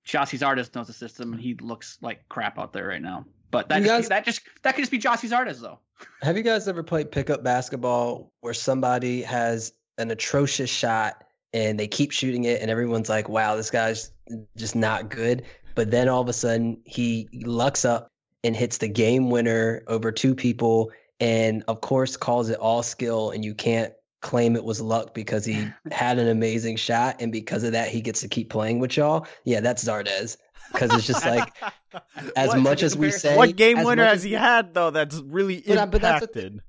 Gyasi 0.07 0.39
Zardes 0.39 0.75
knows 0.75 0.87
the 0.89 0.93
system, 0.93 1.33
and 1.33 1.41
he 1.41 1.55
looks 1.55 1.99
like 2.03 2.29
crap 2.29 2.59
out 2.59 2.73
there 2.73 2.89
right 2.89 3.01
now. 3.03 3.25
But 3.51 3.69
that 3.69 3.83
just, 3.83 3.89
guys- 3.89 4.09
that 4.11 4.25
just 4.25 4.41
that 4.63 4.75
could 4.75 4.83
just 4.83 4.91
be 4.91 4.99
Gyasi 4.99 5.31
Zardes 5.31 5.61
though. 5.61 5.79
Have 6.23 6.37
you 6.37 6.43
guys 6.43 6.69
ever 6.69 6.83
played 6.83 7.11
pickup 7.11 7.43
basketball 7.43 8.33
where 8.41 8.53
somebody 8.55 9.23
has 9.23 9.73
an 9.97 10.11
atrocious 10.11 10.69
shot 10.69 11.24
and 11.55 11.79
they 11.81 11.87
keep 11.87 12.11
shooting 12.11 12.45
it 12.45 12.61
and 12.61 12.71
everyone's 12.71 13.09
like, 13.09 13.29
wow, 13.29 13.55
this 13.57 13.71
guy's 13.71 14.11
just 14.57 14.75
not 14.77 15.09
good. 15.09 15.45
But 15.77 15.91
then 15.91 16.09
all 16.09 16.21
of 16.21 16.29
a 16.29 16.33
sudden 16.33 16.79
he 16.85 17.29
lucks 17.45 17.85
up 17.85 18.09
and 18.43 18.55
hits 18.55 18.79
the 18.79 18.89
game 18.89 19.31
winner 19.31 19.83
over 19.87 20.13
two 20.13 20.35
people 20.35 20.91
and 21.21 21.63
of 21.69 21.81
course 21.81 22.17
calls 22.17 22.51
it 22.51 22.59
all 22.59 22.83
skill 22.83 23.31
and 23.31 23.45
you 23.45 23.55
can't 23.55 23.95
claim 24.21 24.57
it 24.57 24.65
was 24.65 24.81
luck 24.81 25.15
because 25.15 25.45
he 25.45 25.69
had 25.93 26.19
an 26.19 26.29
amazing 26.29 26.77
shot 26.77 27.17
and 27.21 27.31
because 27.31 27.63
of 27.63 27.73
that 27.73 27.89
he 27.89 28.01
gets 28.01 28.21
to 28.21 28.29
keep 28.29 28.51
playing 28.51 28.81
with 28.81 28.97
y'all. 28.97 29.27
Yeah, 29.45 29.61
that's 29.61 29.85
Zardes. 29.85 30.37
Because 30.73 30.93
it's 30.95 31.07
just 31.07 31.25
like 31.25 31.53
as 32.37 32.49
What- 32.49 32.59
much 32.61 32.83
as 32.83 32.97
we 32.97 33.11
say 33.13 33.37
what 33.37 33.55
game 33.55 33.85
winner 33.85 34.05
has 34.05 34.25
he 34.25 34.33
had 34.33 34.75
though? 34.75 34.91
That's 34.91 35.17
really 35.21 35.63
But, 35.65 35.79
uh, 35.79 35.87
but 35.87 36.03
that's 36.03 36.23
impacted. 36.23 36.61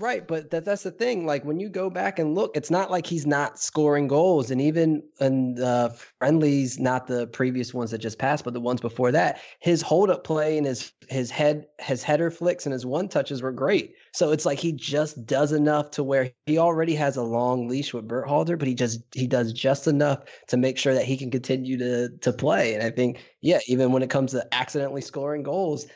Right, 0.00 0.24
but 0.28 0.50
that 0.50 0.64
that's 0.64 0.84
the 0.84 0.92
thing. 0.92 1.26
Like 1.26 1.44
when 1.44 1.58
you 1.58 1.68
go 1.68 1.90
back 1.90 2.20
and 2.20 2.36
look, 2.36 2.56
it's 2.56 2.70
not 2.70 2.88
like 2.88 3.04
he's 3.04 3.26
not 3.26 3.58
scoring 3.58 4.06
goals, 4.06 4.48
and 4.48 4.60
even 4.60 5.02
in 5.18 5.56
the 5.56 5.92
friendlies, 6.20 6.78
not 6.78 7.08
the 7.08 7.26
previous 7.26 7.74
ones 7.74 7.90
that 7.90 7.98
just 7.98 8.16
passed, 8.16 8.44
but 8.44 8.52
the 8.54 8.60
ones 8.60 8.80
before 8.80 9.10
that, 9.10 9.40
his 9.58 9.82
hold 9.82 10.08
up 10.08 10.22
play 10.22 10.56
and 10.56 10.68
his 10.68 10.92
his 11.08 11.32
head 11.32 11.66
his 11.80 12.04
header 12.04 12.30
flicks 12.30 12.64
and 12.64 12.72
his 12.72 12.86
one 12.86 13.08
touches 13.08 13.42
were 13.42 13.50
great. 13.50 13.96
So 14.12 14.30
it's 14.30 14.46
like 14.46 14.60
he 14.60 14.70
just 14.70 15.26
does 15.26 15.50
enough 15.50 15.90
to 15.92 16.04
where 16.04 16.30
he 16.46 16.58
already 16.58 16.94
has 16.94 17.16
a 17.16 17.22
long 17.24 17.66
leash 17.66 17.92
with 17.92 18.06
Berhalter, 18.06 18.56
but 18.56 18.68
he 18.68 18.74
just 18.74 19.00
he 19.14 19.26
does 19.26 19.52
just 19.52 19.88
enough 19.88 20.22
to 20.46 20.56
make 20.56 20.78
sure 20.78 20.94
that 20.94 21.06
he 21.06 21.16
can 21.16 21.32
continue 21.32 21.76
to 21.76 22.10
to 22.18 22.32
play. 22.32 22.72
And 22.74 22.84
I 22.84 22.90
think, 22.90 23.18
yeah, 23.40 23.58
even 23.66 23.90
when 23.90 24.04
it 24.04 24.10
comes 24.10 24.30
to 24.30 24.46
accidentally 24.54 25.00
scoring 25.00 25.42
goals, 25.42 25.86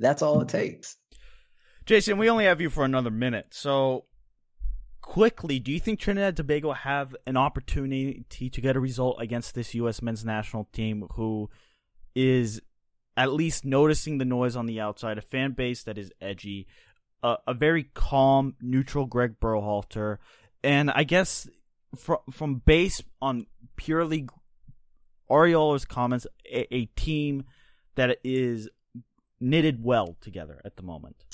that's 0.00 0.20
all 0.20 0.40
it 0.40 0.48
takes. 0.48 0.96
Jason, 1.84 2.18
we 2.18 2.30
only 2.30 2.44
have 2.44 2.60
you 2.60 2.70
for 2.70 2.84
another 2.84 3.10
minute, 3.10 3.48
so 3.50 4.04
quickly, 5.00 5.58
do 5.58 5.72
you 5.72 5.80
think 5.80 5.98
Trinidad 5.98 6.28
and 6.28 6.36
Tobago 6.36 6.72
have 6.72 7.14
an 7.26 7.36
opportunity 7.36 8.24
to 8.50 8.60
get 8.60 8.76
a 8.76 8.80
result 8.80 9.16
against 9.20 9.54
this 9.54 9.74
U.S. 9.74 10.00
men's 10.00 10.24
national 10.24 10.68
team, 10.72 11.08
who 11.14 11.50
is 12.14 12.60
at 13.16 13.32
least 13.32 13.64
noticing 13.64 14.18
the 14.18 14.24
noise 14.24 14.56
on 14.56 14.66
the 14.66 14.80
outside, 14.80 15.18
a 15.18 15.22
fan 15.22 15.52
base 15.52 15.82
that 15.82 15.98
is 15.98 16.12
edgy, 16.20 16.66
a, 17.22 17.36
a 17.48 17.54
very 17.54 17.84
calm, 17.94 18.54
neutral 18.60 19.06
Greg 19.06 19.40
Berhalter, 19.40 20.18
and 20.62 20.90
I 20.90 21.04
guess 21.04 21.48
from 21.96 22.18
from 22.30 22.62
base 22.64 23.02
on 23.20 23.46
purely 23.76 24.28
Arriola's 25.28 25.84
comments, 25.84 26.26
a, 26.46 26.72
a 26.74 26.86
team 26.96 27.44
that 27.96 28.18
is 28.22 28.68
knitted 29.40 29.82
well 29.82 30.16
together 30.20 30.60
at 30.64 30.76
the 30.76 30.82
moment. 30.82 31.24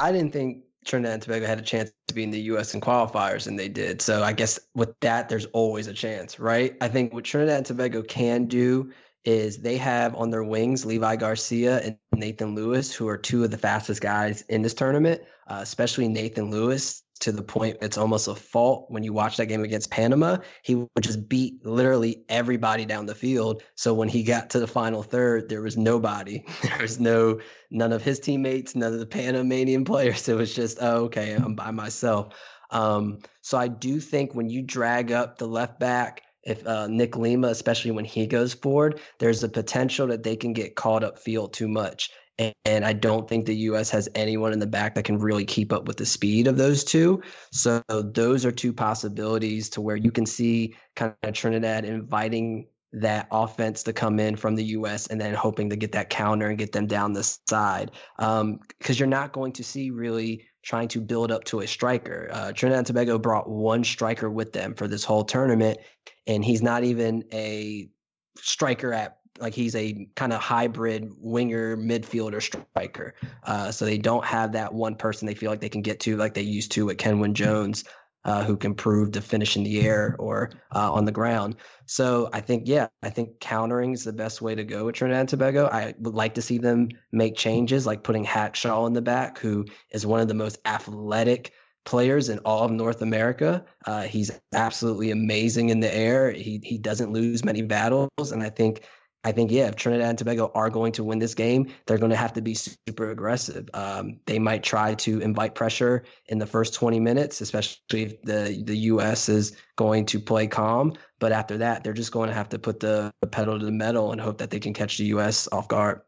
I 0.00 0.12
didn't 0.12 0.32
think 0.32 0.64
Trinidad 0.84 1.14
and 1.14 1.22
Tobago 1.22 1.46
had 1.46 1.58
a 1.58 1.62
chance 1.62 1.90
to 2.06 2.14
be 2.14 2.22
in 2.22 2.30
the 2.30 2.40
U.S. 2.40 2.74
in 2.74 2.80
qualifiers, 2.80 3.46
and 3.46 3.58
they 3.58 3.68
did. 3.68 4.00
So 4.00 4.22
I 4.22 4.32
guess 4.32 4.58
with 4.74 4.98
that, 5.00 5.28
there's 5.28 5.46
always 5.46 5.86
a 5.86 5.92
chance, 5.92 6.38
right? 6.38 6.76
I 6.80 6.88
think 6.88 7.12
what 7.12 7.24
Trinidad 7.24 7.58
and 7.58 7.66
Tobago 7.66 8.02
can 8.02 8.46
do 8.46 8.92
is 9.24 9.58
they 9.58 9.76
have 9.76 10.14
on 10.14 10.30
their 10.30 10.44
wings 10.44 10.86
Levi 10.86 11.16
Garcia 11.16 11.80
and 11.80 11.96
Nathan 12.14 12.54
Lewis, 12.54 12.94
who 12.94 13.08
are 13.08 13.18
two 13.18 13.44
of 13.44 13.50
the 13.50 13.58
fastest 13.58 14.00
guys 14.00 14.42
in 14.42 14.62
this 14.62 14.74
tournament, 14.74 15.20
uh, 15.48 15.58
especially 15.60 16.08
Nathan 16.08 16.50
Lewis. 16.50 17.02
To 17.22 17.32
the 17.32 17.42
point, 17.42 17.78
it's 17.82 17.98
almost 17.98 18.28
a 18.28 18.34
fault 18.36 18.86
when 18.90 19.02
you 19.02 19.12
watch 19.12 19.38
that 19.38 19.46
game 19.46 19.64
against 19.64 19.90
Panama. 19.90 20.36
He 20.62 20.76
would 20.76 20.88
just 21.02 21.28
beat 21.28 21.66
literally 21.66 22.22
everybody 22.28 22.84
down 22.86 23.06
the 23.06 23.14
field. 23.14 23.64
So 23.74 23.92
when 23.92 24.08
he 24.08 24.22
got 24.22 24.50
to 24.50 24.60
the 24.60 24.68
final 24.68 25.02
third, 25.02 25.48
there 25.48 25.62
was 25.62 25.76
nobody. 25.76 26.44
There 26.62 26.78
was 26.80 27.00
no 27.00 27.40
none 27.72 27.92
of 27.92 28.04
his 28.04 28.20
teammates, 28.20 28.76
none 28.76 28.92
of 28.92 29.00
the 29.00 29.06
Panamanian 29.06 29.84
players. 29.84 30.28
It 30.28 30.36
was 30.36 30.54
just, 30.54 30.78
oh, 30.80 31.06
okay, 31.06 31.32
I'm 31.34 31.56
by 31.56 31.72
myself. 31.72 32.34
Um, 32.70 33.18
so 33.40 33.58
I 33.58 33.68
do 33.68 33.98
think 33.98 34.34
when 34.34 34.48
you 34.48 34.62
drag 34.62 35.10
up 35.10 35.38
the 35.38 35.48
left 35.48 35.80
back, 35.80 36.22
if 36.48 36.66
uh, 36.66 36.86
Nick 36.88 37.16
Lima, 37.16 37.48
especially 37.48 37.90
when 37.90 38.04
he 38.04 38.26
goes 38.26 38.54
forward, 38.54 39.00
there's 39.18 39.44
a 39.44 39.48
potential 39.48 40.06
that 40.08 40.22
they 40.22 40.34
can 40.34 40.52
get 40.52 40.76
caught 40.76 41.04
up 41.04 41.18
field 41.18 41.52
too 41.52 41.68
much. 41.68 42.10
And, 42.38 42.54
and 42.64 42.84
I 42.84 42.94
don't 42.94 43.28
think 43.28 43.44
the 43.44 43.56
U.S. 43.56 43.90
has 43.90 44.08
anyone 44.14 44.52
in 44.52 44.58
the 44.58 44.66
back 44.66 44.94
that 44.94 45.04
can 45.04 45.18
really 45.18 45.44
keep 45.44 45.72
up 45.72 45.86
with 45.86 45.98
the 45.98 46.06
speed 46.06 46.46
of 46.46 46.56
those 46.56 46.84
two. 46.84 47.22
So 47.52 47.82
those 47.88 48.46
are 48.46 48.52
two 48.52 48.72
possibilities 48.72 49.68
to 49.70 49.80
where 49.80 49.96
you 49.96 50.10
can 50.10 50.24
see 50.24 50.74
kind 50.96 51.14
of 51.22 51.34
Trinidad 51.34 51.84
inviting 51.84 52.68
that 52.92 53.28
offense 53.30 53.82
to 53.82 53.92
come 53.92 54.18
in 54.18 54.34
from 54.34 54.54
the 54.54 54.64
U.S. 54.64 55.08
and 55.08 55.20
then 55.20 55.34
hoping 55.34 55.68
to 55.68 55.76
get 55.76 55.92
that 55.92 56.08
counter 56.08 56.48
and 56.48 56.56
get 56.56 56.72
them 56.72 56.86
down 56.86 57.12
the 57.12 57.24
side. 57.48 57.90
Because 58.16 58.98
you're 58.98 59.06
not 59.06 59.32
going 59.32 59.52
to 59.52 59.64
see 59.64 59.90
really 59.90 60.46
trying 60.68 60.86
to 60.86 61.00
build 61.00 61.32
up 61.32 61.44
to 61.44 61.60
a 61.60 61.66
striker. 61.66 62.28
Uh, 62.30 62.52
Trinidad 62.52 62.80
and 62.80 62.86
Tobago 62.86 63.18
brought 63.18 63.48
one 63.48 63.82
striker 63.82 64.28
with 64.28 64.52
them 64.52 64.74
for 64.74 64.86
this 64.86 65.02
whole 65.02 65.24
tournament, 65.24 65.78
and 66.26 66.44
he's 66.44 66.60
not 66.60 66.84
even 66.84 67.24
a 67.32 67.88
striker 68.36 68.92
at 68.92 69.16
like 69.40 69.54
he's 69.54 69.74
a 69.74 70.06
kind 70.14 70.30
of 70.30 70.40
hybrid 70.40 71.10
winger 71.16 71.74
midfielder 71.74 72.42
striker. 72.42 73.14
Uh, 73.44 73.70
so 73.70 73.86
they 73.86 73.96
don't 73.96 74.26
have 74.26 74.52
that 74.52 74.74
one 74.74 74.94
person 74.94 75.26
they 75.26 75.34
feel 75.34 75.50
like 75.50 75.60
they 75.60 75.70
can 75.70 75.80
get 75.80 76.00
to 76.00 76.18
like 76.18 76.34
they 76.34 76.42
used 76.42 76.70
to 76.72 76.84
with 76.84 76.98
Kenwin 76.98 77.32
Jones 77.32 77.84
uh, 78.28 78.44
who 78.44 78.58
can 78.58 78.74
prove 78.74 79.10
to 79.12 79.22
finish 79.22 79.56
in 79.56 79.64
the 79.64 79.80
air 79.80 80.14
or 80.18 80.50
uh, 80.74 80.92
on 80.92 81.06
the 81.06 81.12
ground. 81.12 81.56
So 81.86 82.28
I 82.34 82.42
think, 82.42 82.64
yeah, 82.66 82.88
I 83.02 83.08
think 83.08 83.40
countering 83.40 83.94
is 83.94 84.04
the 84.04 84.12
best 84.12 84.42
way 84.42 84.54
to 84.54 84.64
go 84.64 84.84
with 84.84 84.96
Trinidad 84.96 85.20
and 85.20 85.28
Tobago. 85.30 85.66
I 85.66 85.94
would 86.00 86.12
like 86.12 86.34
to 86.34 86.42
see 86.42 86.58
them 86.58 86.90
make 87.10 87.36
changes, 87.36 87.86
like 87.86 88.02
putting 88.02 88.26
Hackshaw 88.26 88.86
in 88.86 88.92
the 88.92 89.00
back, 89.00 89.38
who 89.38 89.64
is 89.92 90.04
one 90.04 90.20
of 90.20 90.28
the 90.28 90.34
most 90.34 90.58
athletic 90.66 91.54
players 91.86 92.28
in 92.28 92.38
all 92.40 92.64
of 92.64 92.70
North 92.70 93.00
America. 93.00 93.64
Uh, 93.86 94.02
he's 94.02 94.30
absolutely 94.52 95.10
amazing 95.10 95.70
in 95.70 95.80
the 95.80 95.94
air. 95.94 96.30
He 96.30 96.60
he 96.62 96.76
doesn't 96.76 97.14
lose 97.14 97.46
many 97.46 97.62
battles, 97.62 98.30
and 98.30 98.42
I 98.42 98.50
think 98.50 98.82
I 99.28 99.32
think 99.32 99.50
yeah, 99.50 99.66
if 99.66 99.76
Trinidad 99.76 100.08
and 100.08 100.16
Tobago 100.16 100.50
are 100.54 100.70
going 100.70 100.92
to 100.92 101.04
win 101.04 101.18
this 101.18 101.34
game, 101.34 101.70
they're 101.86 101.98
going 101.98 102.10
to 102.10 102.16
have 102.16 102.32
to 102.32 102.40
be 102.40 102.54
super 102.54 103.10
aggressive. 103.10 103.68
Um, 103.74 104.20
they 104.24 104.38
might 104.38 104.62
try 104.62 104.94
to 104.94 105.20
invite 105.20 105.54
pressure 105.54 106.04
in 106.26 106.38
the 106.38 106.46
first 106.46 106.72
20 106.72 106.98
minutes, 106.98 107.42
especially 107.42 108.04
if 108.04 108.22
the 108.22 108.62
the 108.64 108.76
U.S. 108.92 109.28
is 109.28 109.54
going 109.76 110.06
to 110.06 110.18
play 110.18 110.46
calm. 110.46 110.94
But 111.18 111.32
after 111.32 111.58
that, 111.58 111.84
they're 111.84 111.92
just 111.92 112.10
going 112.10 112.28
to 112.30 112.34
have 112.34 112.48
to 112.48 112.58
put 112.58 112.80
the 112.80 113.12
pedal 113.30 113.58
to 113.58 113.64
the 113.66 113.70
metal 113.70 114.12
and 114.12 114.20
hope 114.20 114.38
that 114.38 114.48
they 114.48 114.60
can 114.60 114.72
catch 114.72 114.96
the 114.96 115.04
U.S. 115.06 115.46
off 115.52 115.68
guard. 115.68 116.00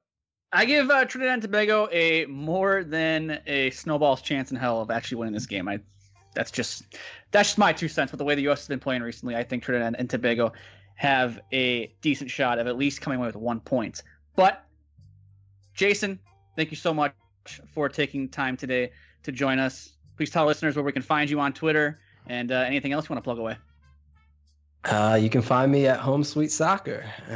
I 0.50 0.64
give 0.64 0.90
uh, 0.90 1.04
Trinidad 1.04 1.35
and 1.35 1.42
Tobago 1.42 1.90
a 1.92 2.24
more 2.24 2.85
than 2.85 3.40
a 3.46 3.68
snowball's 3.70 4.22
chance 4.22 4.50
in 4.50 4.56
hell 4.56 4.80
of 4.80 4.90
actually 4.90 5.18
winning 5.18 5.35
this 5.35 5.46
game. 5.46 5.68
I 5.68 5.80
that's 6.35 6.50
just 6.50 6.85
that's 7.33 7.50
just 7.50 7.59
my 7.59 7.74
two 7.74 7.88
cents. 7.88 8.12
But 8.12 8.18
the 8.18 8.24
way 8.24 8.35
the 8.35 8.42
U.S. 8.42 8.61
has 8.61 8.68
been 8.68 8.80
playing 8.80 9.02
recently, 9.02 9.37
I 9.37 9.42
think 9.42 9.62
Trinidad 9.62 9.96
and 9.98 10.09
Tobago 10.09 10.52
have 11.00 11.40
a 11.50 11.90
decent 12.02 12.30
shot 12.30 12.58
of 12.58 12.66
at 12.66 12.76
least 12.76 13.00
coming 13.00 13.18
away 13.18 13.26
with 13.26 13.34
one 13.34 13.58
point. 13.58 14.02
But 14.36 14.62
Jason, 15.72 16.18
thank 16.56 16.70
you 16.70 16.76
so 16.76 16.92
much 16.92 17.14
for 17.72 17.88
taking 17.88 18.28
time 18.28 18.54
today 18.54 18.92
to 19.22 19.32
join 19.32 19.58
us. 19.58 19.94
Please 20.18 20.28
tell 20.28 20.44
listeners 20.44 20.76
where 20.76 20.84
we 20.84 20.92
can 20.92 21.00
find 21.00 21.30
you 21.30 21.40
on 21.40 21.54
Twitter 21.54 21.98
and 22.26 22.52
uh, 22.52 22.56
anything 22.56 22.92
else 22.92 23.08
you 23.08 23.14
want 23.14 23.24
to 23.24 23.26
plug 23.26 23.38
away. 23.38 23.56
Uh, 24.84 25.18
you 25.18 25.30
can 25.30 25.40
find 25.40 25.72
me 25.72 25.86
at 25.86 26.00
Home 26.00 26.22
Sweet 26.22 26.52
Soccer. 26.52 27.10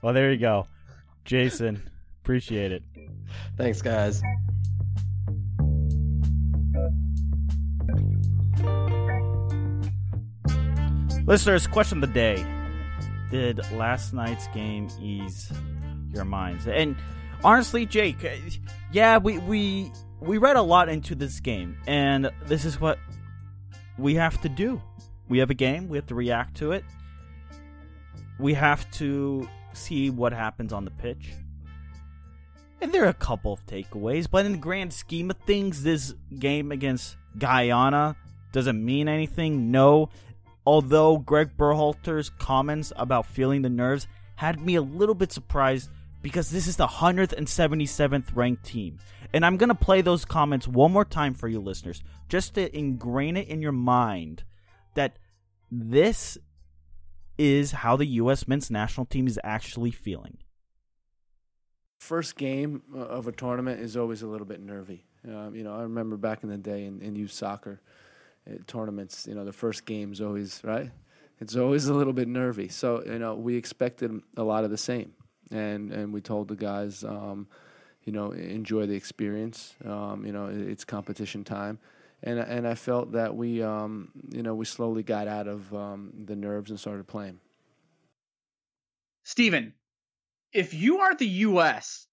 well, 0.00 0.14
there 0.14 0.32
you 0.32 0.38
go, 0.38 0.66
Jason. 1.26 1.82
Appreciate 2.22 2.72
it. 2.72 2.82
Thanks, 3.58 3.82
guys. 3.82 4.22
Listeners, 11.28 11.66
question 11.66 12.02
of 12.02 12.08
the 12.08 12.14
day: 12.14 12.42
Did 13.30 13.60
last 13.72 14.14
night's 14.14 14.46
game 14.48 14.88
ease 14.98 15.52
your 16.10 16.24
minds? 16.24 16.66
And 16.66 16.96
honestly, 17.44 17.84
Jake, 17.84 18.24
uh, 18.24 18.30
yeah, 18.92 19.18
we 19.18 19.36
we 19.36 19.92
we 20.20 20.38
read 20.38 20.56
a 20.56 20.62
lot 20.62 20.88
into 20.88 21.14
this 21.14 21.38
game, 21.40 21.76
and 21.86 22.30
this 22.46 22.64
is 22.64 22.80
what 22.80 22.98
we 23.98 24.14
have 24.14 24.40
to 24.40 24.48
do. 24.48 24.80
We 25.28 25.36
have 25.40 25.50
a 25.50 25.54
game. 25.54 25.90
We 25.90 25.98
have 25.98 26.06
to 26.06 26.14
react 26.14 26.56
to 26.56 26.72
it. 26.72 26.82
We 28.38 28.54
have 28.54 28.90
to 28.92 29.46
see 29.74 30.08
what 30.08 30.32
happens 30.32 30.72
on 30.72 30.86
the 30.86 30.92
pitch. 30.92 31.34
And 32.80 32.90
there 32.90 33.04
are 33.04 33.08
a 33.08 33.12
couple 33.12 33.52
of 33.52 33.66
takeaways, 33.66 34.30
but 34.30 34.46
in 34.46 34.52
the 34.52 34.58
grand 34.58 34.94
scheme 34.94 35.28
of 35.28 35.36
things, 35.44 35.82
this 35.82 36.14
game 36.38 36.72
against 36.72 37.18
Guyana 37.36 38.16
doesn't 38.52 38.82
mean 38.82 39.08
anything. 39.08 39.70
No. 39.70 40.08
Although 40.68 41.16
Greg 41.16 41.56
Berhalter's 41.56 42.28
comments 42.28 42.92
about 42.96 43.24
feeling 43.24 43.62
the 43.62 43.70
nerves 43.70 44.06
had 44.36 44.60
me 44.60 44.74
a 44.74 44.82
little 44.82 45.14
bit 45.14 45.32
surprised 45.32 45.88
because 46.20 46.50
this 46.50 46.66
is 46.66 46.76
the 46.76 46.86
177th 46.86 48.36
ranked 48.36 48.64
team. 48.66 48.98
And 49.32 49.46
I'm 49.46 49.56
going 49.56 49.70
to 49.70 49.74
play 49.74 50.02
those 50.02 50.26
comments 50.26 50.68
one 50.68 50.92
more 50.92 51.06
time 51.06 51.32
for 51.32 51.48
you 51.48 51.58
listeners, 51.58 52.02
just 52.28 52.52
to 52.56 52.76
ingrain 52.76 53.38
it 53.38 53.48
in 53.48 53.62
your 53.62 53.72
mind 53.72 54.44
that 54.92 55.18
this 55.70 56.36
is 57.38 57.72
how 57.72 57.96
the 57.96 58.04
U.S. 58.20 58.46
men's 58.46 58.70
national 58.70 59.06
team 59.06 59.26
is 59.26 59.40
actually 59.42 59.90
feeling. 59.90 60.36
First 61.98 62.36
game 62.36 62.82
of 62.94 63.26
a 63.26 63.32
tournament 63.32 63.80
is 63.80 63.96
always 63.96 64.20
a 64.20 64.26
little 64.26 64.46
bit 64.46 64.60
nervy. 64.60 65.06
Um, 65.26 65.54
you 65.54 65.64
know, 65.64 65.74
I 65.74 65.80
remember 65.84 66.18
back 66.18 66.42
in 66.42 66.50
the 66.50 66.58
day 66.58 66.84
in, 66.84 67.00
in 67.00 67.16
youth 67.16 67.32
soccer 67.32 67.80
tournaments, 68.66 69.26
you 69.26 69.34
know, 69.34 69.44
the 69.44 69.52
first 69.52 69.84
game's 69.84 70.20
always, 70.20 70.60
right? 70.64 70.90
It's 71.40 71.56
always 71.56 71.86
a 71.86 71.94
little 71.94 72.12
bit 72.12 72.28
nervy. 72.28 72.68
So, 72.68 73.02
you 73.04 73.18
know, 73.18 73.34
we 73.34 73.56
expected 73.56 74.20
a 74.36 74.42
lot 74.42 74.64
of 74.64 74.70
the 74.70 74.78
same. 74.78 75.12
And, 75.50 75.92
and 75.92 76.12
we 76.12 76.20
told 76.20 76.48
the 76.48 76.56
guys, 76.56 77.04
um, 77.04 77.46
you 78.04 78.12
know, 78.12 78.32
enjoy 78.32 78.86
the 78.86 78.94
experience. 78.94 79.74
Um, 79.84 80.24
you 80.26 80.32
know, 80.32 80.46
it's 80.46 80.84
competition 80.84 81.44
time. 81.44 81.78
And, 82.22 82.38
and 82.40 82.66
I 82.66 82.74
felt 82.74 83.12
that 83.12 83.36
we, 83.36 83.62
um, 83.62 84.10
you 84.30 84.42
know, 84.42 84.54
we 84.54 84.64
slowly 84.64 85.02
got 85.02 85.28
out 85.28 85.46
of 85.46 85.72
um, 85.72 86.12
the 86.16 86.34
nerves 86.34 86.70
and 86.70 86.80
started 86.80 87.06
playing. 87.06 87.38
Steven, 89.22 89.74
if 90.52 90.74
you 90.74 90.98
are 90.98 91.14
the 91.14 91.26
US, 91.26 92.06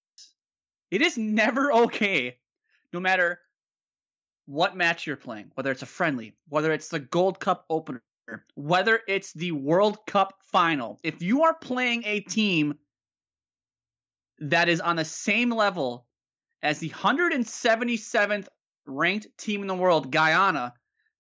it 0.92 1.02
is 1.02 1.18
never 1.18 1.74
okay, 1.86 2.38
no 2.94 3.00
matter 3.00 3.40
what 4.46 4.76
match 4.76 5.08
you're 5.08 5.16
playing, 5.16 5.52
whether 5.56 5.72
it's 5.72 5.82
a 5.82 5.88
friendly, 5.88 6.34
whether 6.50 6.72
it's 6.72 6.90
the 6.90 7.00
Gold 7.00 7.40
Cup 7.40 7.66
opener, 7.70 8.04
whether 8.56 9.02
it's 9.08 9.34
the 9.34 9.52
World 9.52 10.06
Cup 10.06 10.34
final. 10.52 11.00
If 11.04 11.22
you 11.22 11.44
are 11.44 11.54
playing 11.54 12.04
a 12.06 12.20
team 12.22 12.76
that 14.40 14.70
is 14.70 14.82
on 14.82 14.96
the 14.96 15.06
same 15.06 15.50
level 15.50 16.06
as 16.62 16.80
the 16.80 16.90
177th 16.90 18.48
ranked 18.86 19.28
team 19.38 19.62
in 19.62 19.68
the 19.68 19.76
world, 19.76 20.12
Guyana, 20.12 20.74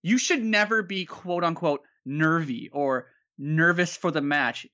you 0.03 0.17
should 0.17 0.43
never 0.43 0.83
be 0.83 1.05
quote 1.05 1.43
unquote 1.43 1.81
nervy 2.05 2.69
or 2.71 3.07
nervous 3.37 3.97
for 3.97 4.11
the 4.11 4.21
match. 4.21 4.67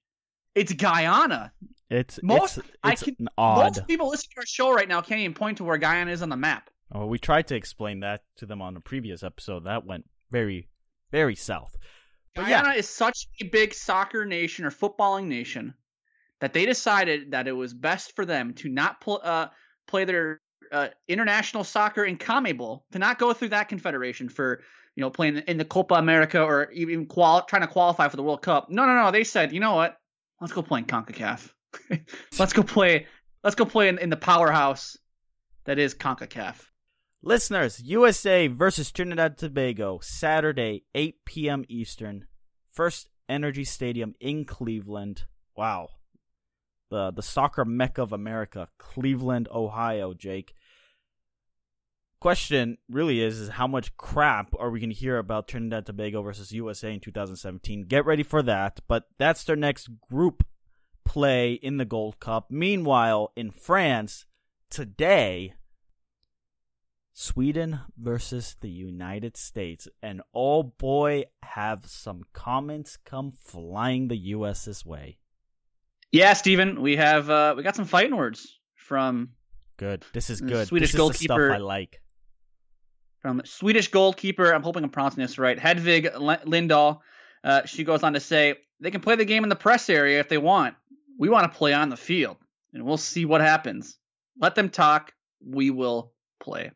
It's 0.56 0.74
Guyana. 0.74 1.54
It's 1.90 2.22
most 2.24 2.58
it's, 2.58 2.68
I 2.84 2.96
can, 2.96 3.28
odd. 3.38 3.76
most 3.76 3.88
people 3.88 4.10
listening 4.10 4.32
to 4.36 4.42
our 4.42 4.46
show 4.46 4.74
right 4.74 4.88
now 4.88 5.02
can't 5.02 5.20
even 5.22 5.34
point 5.34 5.58
to 5.58 5.64
where 5.64 5.78
Guyana 5.78 6.12
is 6.12 6.22
on 6.22 6.30
the 6.30 6.38
map. 6.38 6.70
Oh, 6.94 7.06
we 7.06 7.20
tried 7.20 7.48
to 7.48 7.56
explain 7.56 8.02
that 8.02 8.24
to 8.38 8.46
them 8.46 8.62
on 8.62 8.76
a 8.76 8.82
previous 8.82 9.24
episode. 9.24 9.64
That 9.64 9.86
went 9.86 10.06
very, 10.30 10.70
very 11.12 11.36
south. 11.36 11.78
But 12.36 12.48
yeah. 12.48 12.62
Guyana 12.62 12.78
is 12.78 12.90
such 12.90 13.28
a 13.40 13.46
big 13.46 13.74
soccer 13.74 14.26
nation 14.26 14.66
or 14.66 14.72
footballing 14.72 15.28
nation 15.28 15.74
that 16.40 16.54
they 16.54 16.66
decided 16.66 17.32
that 17.32 17.48
it 17.48 17.54
was 17.54 17.74
best 17.74 18.16
for 18.16 18.26
them 18.26 18.54
to 18.56 18.70
not 18.70 19.00
pl- 19.00 19.22
uh, 19.24 19.48
play 19.88 20.06
their 20.06 20.42
uh, 20.72 20.88
international 21.08 21.64
soccer 21.64 22.04
in 22.04 22.18
CONMEBOL, 22.18 22.82
to 22.92 23.00
not 23.00 23.20
go 23.20 23.34
through 23.34 23.50
that 23.50 23.70
confederation 23.70 24.30
for 24.30 24.62
you 24.96 25.02
know 25.02 25.10
playing 25.10 25.38
in 25.38 25.58
the 25.58 25.66
Copa 25.66 25.96
America 25.96 26.42
or 26.42 26.72
even 26.72 27.06
qual- 27.06 27.44
trying 27.44 27.62
to 27.62 27.68
qualify 27.68 28.08
for 28.08 28.18
the 28.18 28.24
World 28.24 28.42
Cup. 28.42 28.70
No, 28.70 28.86
no, 28.86 28.96
no. 28.96 29.12
They 29.12 29.24
said, 29.24 29.54
you 29.54 29.60
know 29.60 29.76
what? 29.76 29.98
Let's 30.40 30.54
go 30.54 30.62
play 30.62 30.80
in 30.80 30.86
CONCACAF. 30.86 31.54
let's 32.40 32.54
go 32.54 32.64
play. 32.64 33.08
Let's 33.44 33.56
go 33.56 33.66
play 33.66 33.90
in, 33.90 33.98
in 33.98 34.10
the 34.10 34.18
powerhouse 34.18 34.98
that 35.66 35.80
is 35.80 35.94
CONCACAF. 35.94 36.56
Listeners, 37.24 37.80
USA 37.84 38.48
versus 38.48 38.92
Trinidad 38.92 39.34
and 39.34 39.38
Tobago, 39.38 40.00
Saturday, 40.02 40.86
8 40.96 41.24
p.m. 41.24 41.66
Eastern. 41.70 42.26
First 42.72 43.10
Energy 43.30 43.64
Stadium 43.64 44.16
in 44.20 44.44
Cleveland. 44.44 45.26
Wow. 45.56 45.90
The 46.90 47.12
the 47.12 47.22
soccer 47.22 47.64
mecca 47.64 48.02
of 48.02 48.12
America, 48.12 48.70
Cleveland, 48.80 49.48
Ohio, 49.52 50.16
Jake. 50.16 50.56
Question 52.20 52.80
really 52.90 53.22
is, 53.22 53.40
is 53.40 53.50
how 53.50 53.68
much 53.68 53.96
crap 53.98 54.56
are 54.60 54.72
we 54.72 54.80
going 54.80 54.90
to 54.90 54.96
hear 54.96 55.20
about 55.20 55.48
Trinidad 55.48 55.78
and 55.78 55.86
Tobago 55.86 56.24
versus 56.24 56.52
USA 56.52 56.92
in 56.92 57.00
2017? 57.00 57.84
Get 57.84 58.06
ready 58.06 58.24
for 58.24 58.42
that, 58.42 58.80
but 58.88 59.06
that's 59.20 59.44
their 59.44 59.56
next 59.56 59.90
group 60.10 60.44
play 61.06 61.54
in 61.54 61.78
the 61.78 61.86
Gold 61.86 62.20
Cup. 62.20 62.48
Meanwhile, 62.50 63.32
in 63.36 63.52
France, 63.52 64.26
today, 64.72 65.54
Sweden 67.22 67.80
versus 68.00 68.56
the 68.62 68.70
United 68.70 69.38
States. 69.38 69.88
And 70.02 70.24
oh 70.34 70.64
boy, 70.64 71.26
have 71.44 71.86
some 71.86 72.24
comments 72.34 72.98
come 72.98 73.32
flying 73.32 74.08
the 74.08 74.18
US's 74.18 74.84
way. 74.84 75.20
Yeah, 76.12 76.34
Steven, 76.34 76.82
we 76.82 76.96
have 76.96 77.30
uh, 77.30 77.54
we 77.56 77.62
got 77.62 77.76
some 77.76 77.86
fighting 77.86 78.18
words 78.18 78.60
from 78.76 79.30
good. 79.78 80.04
This 80.14 80.32
is 80.32 80.42
good. 80.42 80.68
Swedish 80.68 80.94
this 80.94 80.98
goalkeeper. 80.98 81.54
I 81.54 81.58
like. 81.58 82.02
From 83.20 83.44
Swedish 83.46 83.90
goalkeeper, 83.90 84.52
I'm 84.52 84.64
hoping 84.64 84.84
I'm 84.84 84.90
pronouncing 84.90 85.22
this 85.22 85.38
right. 85.38 85.60
Hedvig 85.60 86.12
Lindahl. 86.16 87.02
Uh, 87.44 87.66
she 87.66 87.84
goes 87.84 88.02
on 88.02 88.14
to 88.14 88.20
say 88.20 88.56
they 88.80 88.90
can 88.90 89.02
play 89.02 89.16
the 89.16 89.26
game 89.26 89.44
in 89.44 89.50
the 89.50 89.56
press 89.56 89.92
area 89.92 90.20
if 90.20 90.28
they 90.28 90.40
want. 90.40 90.74
We 91.20 91.30
want 91.30 91.52
to 91.52 91.56
play 91.56 91.74
on 91.74 91.90
the 91.90 91.98
field, 91.98 92.38
and 92.74 92.84
we'll 92.84 92.98
see 92.98 93.26
what 93.26 93.42
happens. 93.42 93.96
Let 94.40 94.56
them 94.56 94.70
talk. 94.70 95.14
We 95.40 95.70
will 95.70 96.14
play. 96.40 96.72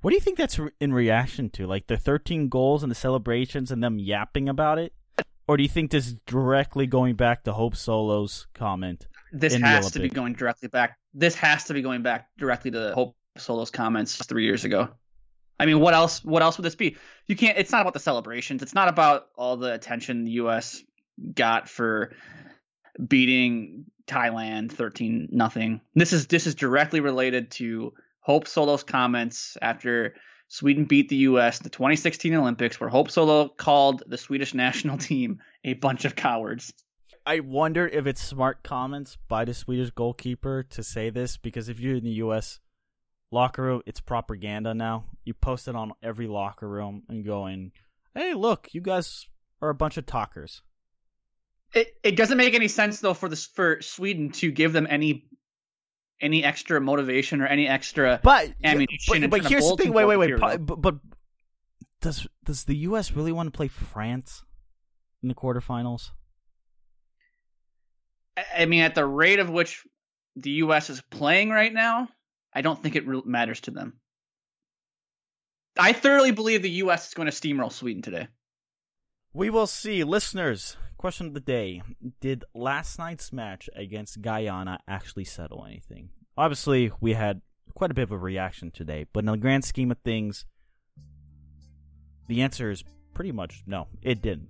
What 0.00 0.10
do 0.10 0.14
you 0.14 0.20
think 0.20 0.38
that's 0.38 0.60
in 0.80 0.92
reaction 0.92 1.50
to? 1.50 1.66
Like 1.66 1.88
the 1.88 1.96
13 1.96 2.48
goals 2.48 2.82
and 2.82 2.90
the 2.90 2.96
celebrations 2.96 3.70
and 3.70 3.82
them 3.82 3.98
yapping 3.98 4.48
about 4.48 4.78
it? 4.78 4.92
Or 5.48 5.56
do 5.56 5.62
you 5.62 5.68
think 5.68 5.90
this 5.90 6.06
is 6.06 6.16
directly 6.26 6.86
going 6.86 7.16
back 7.16 7.44
to 7.44 7.52
Hope 7.52 7.74
Solo's 7.74 8.46
comment? 8.54 9.06
This 9.32 9.54
has 9.54 9.90
to 9.92 10.00
be 10.00 10.08
going 10.08 10.34
directly 10.34 10.68
back. 10.68 10.98
This 11.14 11.34
has 11.36 11.64
to 11.64 11.74
be 11.74 11.82
going 11.82 12.02
back 12.02 12.28
directly 12.38 12.70
to 12.70 12.92
Hope 12.94 13.16
Solo's 13.38 13.70
comments 13.70 14.24
three 14.26 14.44
years 14.44 14.64
ago. 14.64 14.88
I 15.58 15.66
mean, 15.66 15.80
what 15.80 15.94
else? 15.94 16.24
What 16.24 16.42
else 16.42 16.58
would 16.58 16.64
this 16.64 16.76
be? 16.76 16.96
You 17.26 17.34
can't. 17.34 17.58
It's 17.58 17.72
not 17.72 17.80
about 17.80 17.94
the 17.94 17.98
celebrations. 17.98 18.62
It's 18.62 18.74
not 18.74 18.88
about 18.88 19.28
all 19.36 19.56
the 19.56 19.72
attention 19.72 20.24
the 20.24 20.32
U.S. 20.32 20.82
got 21.34 21.68
for 21.68 22.12
beating 23.04 23.86
Thailand 24.06 24.70
thirteen 24.70 25.28
nothing. 25.32 25.80
This 25.94 26.12
is 26.12 26.26
this 26.28 26.46
is 26.46 26.54
directly 26.54 27.00
related 27.00 27.50
to 27.52 27.92
Hope 28.28 28.46
Solo's 28.46 28.82
comments 28.82 29.56
after 29.62 30.14
Sweden 30.48 30.84
beat 30.84 31.08
the 31.08 31.16
U.S. 31.16 31.60
in 31.60 31.64
the 31.64 31.70
2016 31.70 32.34
Olympics, 32.34 32.78
where 32.78 32.90
Hope 32.90 33.10
Solo 33.10 33.48
called 33.48 34.02
the 34.06 34.18
Swedish 34.18 34.52
national 34.52 34.98
team 35.08 35.40
a 35.64 35.72
bunch 35.72 36.04
of 36.04 36.14
cowards. 36.14 36.74
I 37.24 37.40
wonder 37.40 37.88
if 37.88 38.06
it's 38.06 38.22
smart 38.22 38.62
comments 38.62 39.16
by 39.28 39.46
the 39.46 39.54
Swedish 39.54 39.88
goalkeeper 39.92 40.62
to 40.64 40.82
say 40.82 41.08
this 41.08 41.38
because 41.38 41.70
if 41.70 41.80
you're 41.80 41.96
in 41.96 42.04
the 42.04 42.20
U.S. 42.24 42.60
locker 43.30 43.62
room, 43.62 43.82
it's 43.86 44.00
propaganda 44.00 44.74
now. 44.74 45.06
You 45.24 45.32
post 45.32 45.66
it 45.66 45.74
on 45.74 45.92
every 46.02 46.26
locker 46.26 46.68
room 46.68 47.04
and 47.08 47.24
going, 47.24 47.72
"Hey, 48.14 48.34
look, 48.34 48.68
you 48.72 48.82
guys 48.82 49.26
are 49.62 49.70
a 49.70 49.74
bunch 49.74 49.96
of 49.96 50.04
talkers." 50.04 50.60
It 51.72 51.96
it 52.02 52.16
doesn't 52.16 52.36
make 52.36 52.52
any 52.52 52.68
sense 52.68 53.00
though 53.00 53.14
for 53.14 53.30
this 53.30 53.46
for 53.46 53.80
Sweden 53.80 54.32
to 54.32 54.50
give 54.50 54.74
them 54.74 54.86
any 54.88 55.27
any 56.20 56.44
extra 56.44 56.80
motivation 56.80 57.40
or 57.40 57.46
any 57.46 57.68
extra 57.68 58.20
but 58.22 58.52
ammunition. 58.62 59.22
But, 59.22 59.30
but 59.30 59.46
here's 59.46 59.68
the 59.68 59.76
thing. 59.76 59.92
Wait, 59.92 60.04
wait, 60.04 60.16
wait. 60.16 60.38
But, 60.38 60.80
but 60.80 60.96
does 62.00 62.26
does 62.44 62.64
the 62.64 62.76
U.S. 62.76 63.12
really 63.12 63.32
want 63.32 63.46
to 63.52 63.56
play 63.56 63.68
France 63.68 64.44
in 65.22 65.28
the 65.28 65.34
quarterfinals? 65.34 66.10
I 68.56 68.66
mean, 68.66 68.82
at 68.82 68.94
the 68.94 69.06
rate 69.06 69.40
of 69.40 69.50
which 69.50 69.84
the 70.36 70.50
U.S. 70.50 70.90
is 70.90 71.00
playing 71.10 71.50
right 71.50 71.72
now, 71.72 72.08
I 72.52 72.60
don't 72.60 72.80
think 72.80 72.94
it 72.94 73.06
really 73.06 73.26
matters 73.26 73.60
to 73.62 73.72
them. 73.72 73.98
I 75.76 75.92
thoroughly 75.92 76.32
believe 76.32 76.62
the 76.62 76.70
U.S. 76.70 77.08
is 77.08 77.14
going 77.14 77.30
to 77.30 77.32
steamroll 77.32 77.72
Sweden 77.72 78.02
today. 78.02 78.28
We 79.32 79.50
will 79.50 79.66
see, 79.66 80.02
listeners. 80.04 80.76
Question 80.98 81.28
of 81.28 81.34
the 81.34 81.40
day 81.40 81.80
Did 82.20 82.44
last 82.54 82.98
night's 82.98 83.32
match 83.32 83.70
against 83.76 84.20
Guyana 84.20 84.80
actually 84.88 85.24
settle 85.24 85.64
anything? 85.64 86.10
Obviously, 86.36 86.90
we 87.00 87.14
had 87.14 87.40
quite 87.74 87.92
a 87.92 87.94
bit 87.94 88.02
of 88.02 88.10
a 88.10 88.18
reaction 88.18 88.72
today, 88.72 89.06
but 89.12 89.20
in 89.20 89.26
the 89.26 89.36
grand 89.36 89.64
scheme 89.64 89.92
of 89.92 89.98
things, 89.98 90.44
the 92.26 92.42
answer 92.42 92.70
is 92.72 92.82
pretty 93.14 93.30
much 93.30 93.62
no, 93.64 93.86
it 94.02 94.20
didn't. 94.20 94.48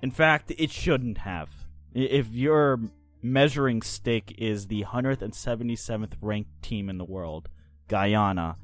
In 0.00 0.12
fact, 0.12 0.52
it 0.56 0.70
shouldn't 0.70 1.18
have. 1.18 1.50
If 1.92 2.28
your 2.34 2.78
measuring 3.20 3.82
stick 3.82 4.32
is 4.38 4.68
the 4.68 4.84
177th 4.84 6.12
ranked 6.20 6.62
team 6.62 6.88
in 6.88 6.98
the 6.98 7.04
world, 7.04 7.48
Guyana, 7.88 8.56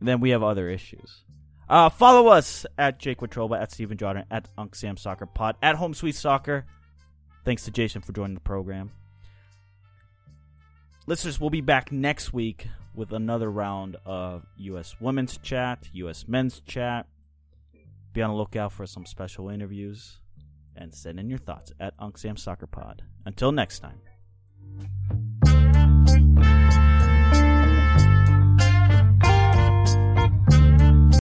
then 0.00 0.20
we 0.20 0.30
have 0.30 0.44
other 0.44 0.70
issues. 0.70 1.24
Uh, 1.68 1.88
follow 1.88 2.28
us 2.28 2.66
at 2.76 2.98
Jake 2.98 3.18
Watroba, 3.20 3.60
at 3.60 3.72
Steven 3.72 3.96
Jordan, 3.96 4.24
at 4.30 4.48
Unc 4.58 4.74
Sam 4.74 4.96
Soccer 4.96 5.26
Pod, 5.26 5.56
at 5.62 5.76
Home 5.76 5.94
Sweet 5.94 6.14
Soccer. 6.14 6.66
Thanks 7.44 7.64
to 7.64 7.70
Jason 7.70 8.02
for 8.02 8.12
joining 8.12 8.34
the 8.34 8.40
program. 8.40 8.90
listeners, 11.06 11.38
we'll 11.40 11.50
be 11.50 11.60
back 11.60 11.92
next 11.92 12.32
week 12.32 12.66
with 12.94 13.12
another 13.12 13.50
round 13.50 13.96
of 14.06 14.46
U.S. 14.56 14.96
women's 15.00 15.36
chat, 15.38 15.88
U.S. 15.92 16.26
men's 16.28 16.60
chat. 16.60 17.06
Be 18.12 18.22
on 18.22 18.30
the 18.30 18.36
lookout 18.36 18.72
for 18.72 18.86
some 18.86 19.04
special 19.04 19.48
interviews 19.48 20.18
and 20.76 20.94
send 20.94 21.18
in 21.18 21.28
your 21.28 21.38
thoughts 21.38 21.72
at 21.80 21.94
Uncle 21.98 22.18
Sam 22.18 22.36
Soccer 22.36 22.66
Pod. 22.66 23.02
Until 23.26 23.52
next 23.52 23.80
time. 23.80 24.00